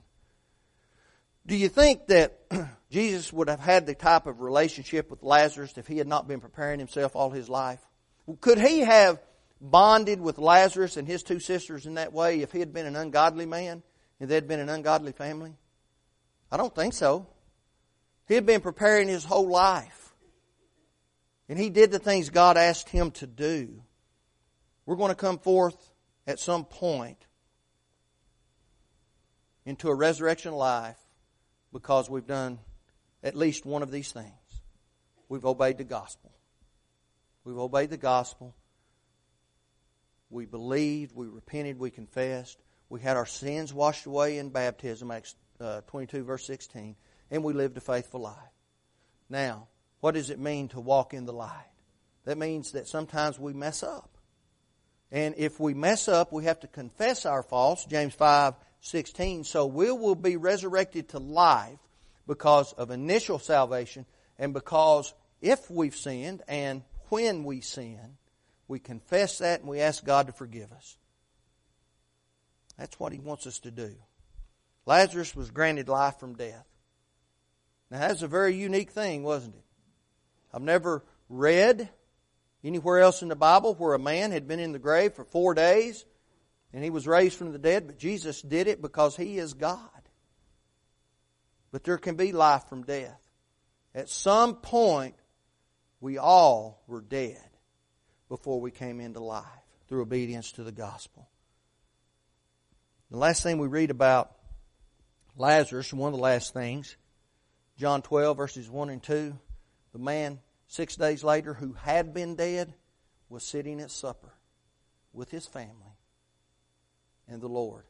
Do 1.46 1.57
you 1.57 1.68
think 1.68 2.07
that 2.09 2.38
Jesus 2.90 3.33
would 3.33 3.48
have 3.48 3.61
had 3.61 3.87
the 3.87 3.94
type 3.94 4.26
of 4.26 4.40
relationship 4.40 5.11
with 5.11 5.22
Lazarus 5.22 5.72
if 5.76 5.87
he 5.87 5.98
had 5.98 6.07
not 6.07 6.28
been 6.28 6.40
preparing 6.40 6.78
himself 6.78 7.16
all 7.16 7.31
his 7.31 7.48
life? 7.48 7.81
Could 8.40 8.59
he 8.59 8.81
have 8.81 9.18
bonded 9.62 10.20
with 10.20 10.38
Lazarus 10.38 10.96
and 10.96 11.07
his 11.07 11.22
two 11.22 11.38
sisters 11.38 11.87
in 11.87 11.94
that 11.94 12.12
way 12.12 12.40
if 12.40 12.53
he 12.53 12.59
had 12.59 12.75
been 12.75 12.85
an 12.85 12.96
ungodly 12.96 13.46
man 13.46 13.83
and 14.20 14.29
they 14.29 14.35
had 14.35 14.48
been 14.48 14.61
an 14.61 14.68
ungodly 14.68 15.12
family? 15.12 15.55
I 16.51 16.57
don't 16.57 16.75
think 16.75 16.92
so. 16.92 17.29
He 18.27 18.35
had 18.35 18.44
been 18.44 18.61
preparing 18.61 19.09
his 19.09 19.25
whole 19.25 19.48
life. 19.48 20.14
And 21.48 21.59
he 21.59 21.70
did 21.70 21.90
the 21.90 21.98
things 21.98 22.31
God 22.31 22.57
asked 22.57 22.88
him 22.88 23.11
to 23.12 23.27
do. 23.27 23.83
We're 24.85 24.96
going 24.96 25.11
to 25.11 25.14
come 25.14 25.38
forth 25.38 25.92
at 26.27 26.40
some 26.40 26.64
point 26.64 27.27
into 29.64 29.88
a 29.88 29.94
resurrection 29.94 30.55
life 30.55 30.98
because 31.72 32.11
we've 32.11 32.27
done 32.27 32.59
at 33.22 33.37
least 33.37 33.64
one 33.64 33.83
of 33.83 33.90
these 33.90 34.11
things. 34.12 34.27
We've 35.29 35.44
obeyed 35.44 35.79
the 35.79 35.85
gospel. 35.85 36.33
We've 37.44 37.59
obeyed 37.59 37.90
the 37.90 37.96
gospel. 37.96 38.55
We 40.33 40.47
believed, 40.47 41.14
we 41.14 41.27
repented, 41.27 41.79
we 41.79 41.90
confessed. 41.90 42.59
We 42.88 43.01
had 43.01 43.18
our 43.18 43.27
sins 43.27 43.73
washed 43.73 44.07
away 44.07 44.38
in 44.38 44.49
baptism, 44.49 45.11
Acts 45.11 45.35
uh, 45.61 45.83
22, 45.88 46.25
verse 46.25 46.47
16, 46.47 46.97
and 47.31 47.45
we 47.45 47.53
lived 47.53 47.77
a 47.77 47.81
faithful 47.81 48.21
life. 48.21 48.37
Now, 49.29 49.68
what 50.01 50.14
does 50.14 50.31
it 50.31 50.40
mean 50.40 50.68
to 50.68 50.81
walk 50.81 51.12
in 51.12 51.27
the 51.27 51.33
light? 51.35 51.71
That 52.25 52.38
means 52.38 52.73
that 52.73 52.88
sometimes 52.88 53.38
we 53.38 53.53
mess 53.53 53.83
up. 53.83 54.16
And 55.11 55.35
if 55.37 55.61
we 55.61 55.75
mess 55.75 56.09
up, 56.09 56.33
we 56.33 56.45
have 56.45 56.61
to 56.61 56.66
confess 56.66 57.27
our 57.27 57.42
faults. 57.42 57.85
James 57.85 58.14
5 58.14 58.55
16. 58.81 59.45
So 59.45 59.66
we 59.66 59.92
will 59.92 60.16
be 60.16 60.37
resurrected 60.37 61.11
to 61.11 61.18
life 61.18 61.79
because 62.27 62.73
of 62.73 62.90
initial 62.90 63.38
salvation 63.38 64.07
and 64.38 64.53
because 64.53 65.14
if 65.40 65.71
we've 65.71 65.95
sinned 65.95 66.42
and 66.49 66.83
when 67.11 67.45
we 67.45 67.61
sin, 67.61 68.16
we 68.68 68.79
confess 68.79 69.38
that 69.38 69.61
and 69.61 69.68
we 69.68 69.81
ask 69.81 70.05
God 70.05 70.27
to 70.27 70.33
forgive 70.33 70.72
us. 70.72 70.96
That's 72.79 72.98
what 72.98 73.12
He 73.12 73.18
wants 73.18 73.46
us 73.46 73.59
to 73.61 73.70
do. 73.70 73.94
Lazarus 74.87 75.37
was 75.37 75.51
granted 75.51 75.88
life 75.88 76.18
from 76.18 76.35
death. 76.35 76.66
Now 77.90 78.01
that's 78.01 78.22
a 78.22 78.29
very 78.29 78.55
unique 78.55 78.90
thing, 78.90 79.22
wasn't 79.22 79.55
it? 79.55 79.64
I've 80.53 80.62
never 80.62 81.05
read 81.29 81.88
anywhere 82.64 83.01
else 83.01 83.22
in 83.22 83.29
the 83.29 83.37
Bible 83.37 83.74
where 83.74 83.95
a 83.95 83.99
man 83.99 84.32
had 84.32 84.49
been 84.49 84.61
in 84.61 84.72
the 84.72 84.78
grave 84.78 85.14
for 85.14 85.24
four 85.24 85.55
days 85.55 86.05
and 86.72 86.82
he 86.82 86.91
was 86.91 87.07
raised 87.07 87.37
from 87.37 87.53
the 87.53 87.59
dead, 87.59 87.87
but 87.87 87.99
Jesus 87.99 88.41
did 88.41 88.66
it 88.66 88.80
because 88.80 89.16
he 89.16 89.39
is 89.39 89.55
God. 89.55 89.78
But 91.70 91.84
there 91.84 91.99
can 91.99 92.16
be 92.16 92.32
life 92.32 92.64
from 92.68 92.84
death. 92.84 93.20
At 93.95 94.09
some 94.09 94.57
point, 94.57 95.14
we 96.01 96.18
all 96.18 96.82
were 96.87 97.03
dead 97.03 97.51
before 98.33 98.62
we 98.62 98.70
came 98.70 98.99
into 98.99 99.20
life 99.20 99.45
through 99.87 100.01
obedience 100.01 100.53
to 100.53 100.64
the 100.64 100.72
gospel. 100.72 101.28
The 103.11 103.18
last 103.18 103.43
thing 103.43 103.59
we 103.59 103.68
read 103.68 103.91
about 103.91 104.33
Lazarus, 105.37 105.93
one 105.93 106.14
of 106.14 106.18
the 106.18 106.22
last 106.22 106.55
things, 106.55 106.97
John 107.76 108.01
12 108.01 108.35
verses 108.35 108.70
1 108.70 108.89
and 108.89 109.03
2, 109.03 109.39
the 109.93 109.99
man 109.99 110.39
six 110.66 110.97
days 110.97 111.22
later 111.22 111.53
who 111.53 111.74
had 111.74 112.14
been 112.14 112.35
dead 112.35 112.72
was 113.28 113.45
sitting 113.45 113.83
at 113.83 113.91
supper 113.91 114.33
with 115.12 115.30
his 115.30 115.47
family 115.47 115.99
and 117.28 117.43
the 117.43 117.51
Lord. 117.51 117.85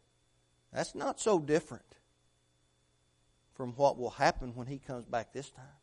That's 0.73 0.97
not 0.97 1.21
so 1.21 1.39
different 1.39 1.95
from 3.55 3.75
what 3.75 3.97
will 3.97 4.11
happen 4.11 4.57
when 4.57 4.67
He 4.67 4.79
comes 4.79 5.05
back 5.05 5.33
this 5.33 5.51
time. 5.51 5.79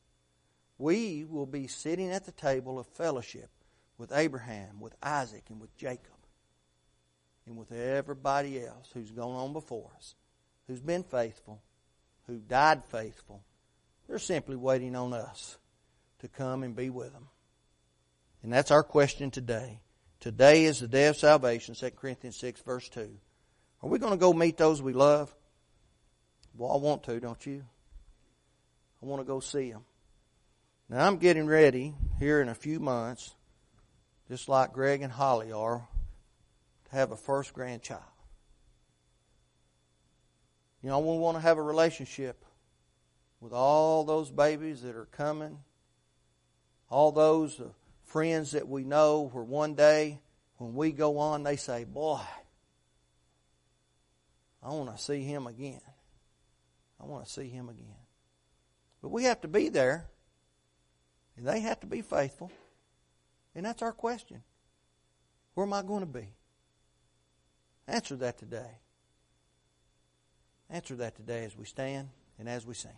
We 0.78 1.24
will 1.24 1.45
be 1.45 1.68
sitting 1.68 2.12
at 2.12 2.26
the 2.26 2.34
table 2.34 2.78
of 2.78 2.88
fellowship 2.88 3.51
with 4.00 4.12
Abraham, 4.14 4.80
with 4.80 4.95
Isaac, 5.04 5.43
and 5.50 5.60
with 5.60 5.76
Jacob, 5.78 6.16
and 7.45 7.58
with 7.58 7.72
everybody 7.72 8.66
else 8.66 8.89
who's 8.93 9.12
gone 9.12 9.36
on 9.36 9.54
before 9.54 9.91
us, 9.97 10.16
who's 10.68 10.82
been 10.82 11.04
faithful, 11.04 11.62
who 12.26 12.38
died 12.38 12.84
faithful. 12.86 13.43
They're 14.08 14.18
simply 14.18 14.56
waiting 14.56 14.95
on 14.95 15.14
us 15.14 15.58
to 16.20 16.28
come 16.28 16.64
and 16.64 16.76
be 16.76 16.89
with 16.89 17.12
them. 17.12 17.28
And 18.41 18.54
that's 18.54 18.72
our 18.72 18.84
question 18.84 19.32
today. 19.32 19.82
Today 20.22 20.66
is 20.66 20.80
the 20.80 20.88
day 20.88 21.08
of 21.08 21.18
salvation, 21.18 21.76
2 21.76 21.91
Corinthians 21.91 22.38
6 22.38 22.62
verse 22.62 22.88
2. 22.89 23.10
Are 23.84 23.89
we 23.89 24.00
going 24.00 24.14
to 24.14 24.18
go 24.18 24.34
meet 24.34 24.58
those 24.58 24.82
we 24.82 24.93
love? 24.93 25.34
Well, 26.58 26.72
I 26.72 26.78
want 26.78 27.04
to, 27.04 27.20
don't 27.20 27.45
you? 27.45 27.64
I 29.02 29.06
want 29.06 29.22
to 29.22 29.26
go 29.26 29.39
see 29.39 29.72
them. 29.72 29.84
Now 30.89 31.06
I'm 31.06 31.18
getting 31.18 31.47
ready 31.47 31.93
here 32.20 32.41
in 32.41 32.50
a 32.50 32.56
few 32.56 32.80
months, 32.80 33.34
just 34.30 34.47
like 34.47 34.73
Greg 34.73 35.01
and 35.01 35.11
Holly 35.11 35.51
are, 35.51 35.88
to 36.86 36.91
have 36.91 37.11
a 37.11 37.17
first 37.17 37.53
grandchild. 37.53 38.03
You 40.84 40.89
know, 40.89 40.99
we 40.99 41.17
want 41.17 41.36
to 41.36 41.41
have 41.41 41.57
a 41.57 41.63
relationship 41.63 42.45
with 43.41 43.53
all 43.53 44.03
those 44.03 44.30
babies 44.30 44.84
that 44.84 44.95
are 44.95 45.07
coming, 45.07 45.57
all 46.89 47.11
those 47.11 47.59
uh, 47.59 47.65
friends 48.05 48.51
that 48.51 48.67
we 48.67 48.84
know 48.84 49.30
where 49.34 49.43
one 49.43 49.73
day 49.73 50.19
when 50.57 50.75
we 50.75 50.91
go 50.91 51.17
on, 51.17 51.43
they 51.43 51.55
say, 51.55 51.84
Boy, 51.84 52.21
I 54.61 54.69
want 54.69 54.95
to 54.95 55.01
see 55.01 55.23
him 55.23 55.47
again. 55.47 55.82
I 57.01 57.05
want 57.05 57.25
to 57.25 57.32
see 57.32 57.47
him 57.47 57.69
again. 57.69 57.95
But 59.01 59.09
we 59.09 59.23
have 59.23 59.41
to 59.41 59.47
be 59.47 59.69
there, 59.69 60.07
and 61.38 61.47
they 61.47 61.61
have 61.61 61.80
to 61.80 61.88
be 61.88 62.01
faithful. 62.01 62.51
And 63.56 63.66
that's 63.66 63.82
our 63.82 63.91
question. 63.91 64.43
Where 65.54 65.66
am 65.66 65.74
I 65.74 65.82
going 65.82 66.02
to 66.02 66.06
be? 66.06 66.28
Answer 67.88 68.16
that 68.18 68.38
today. 68.38 68.78
Answer 70.70 70.95
that 70.97 71.16
today 71.16 71.43
as 71.45 71.58
we 71.58 71.66
stand 71.66 72.10
and 72.38 72.47
as 72.47 72.66
we 72.66 72.76
sing. 72.76 72.91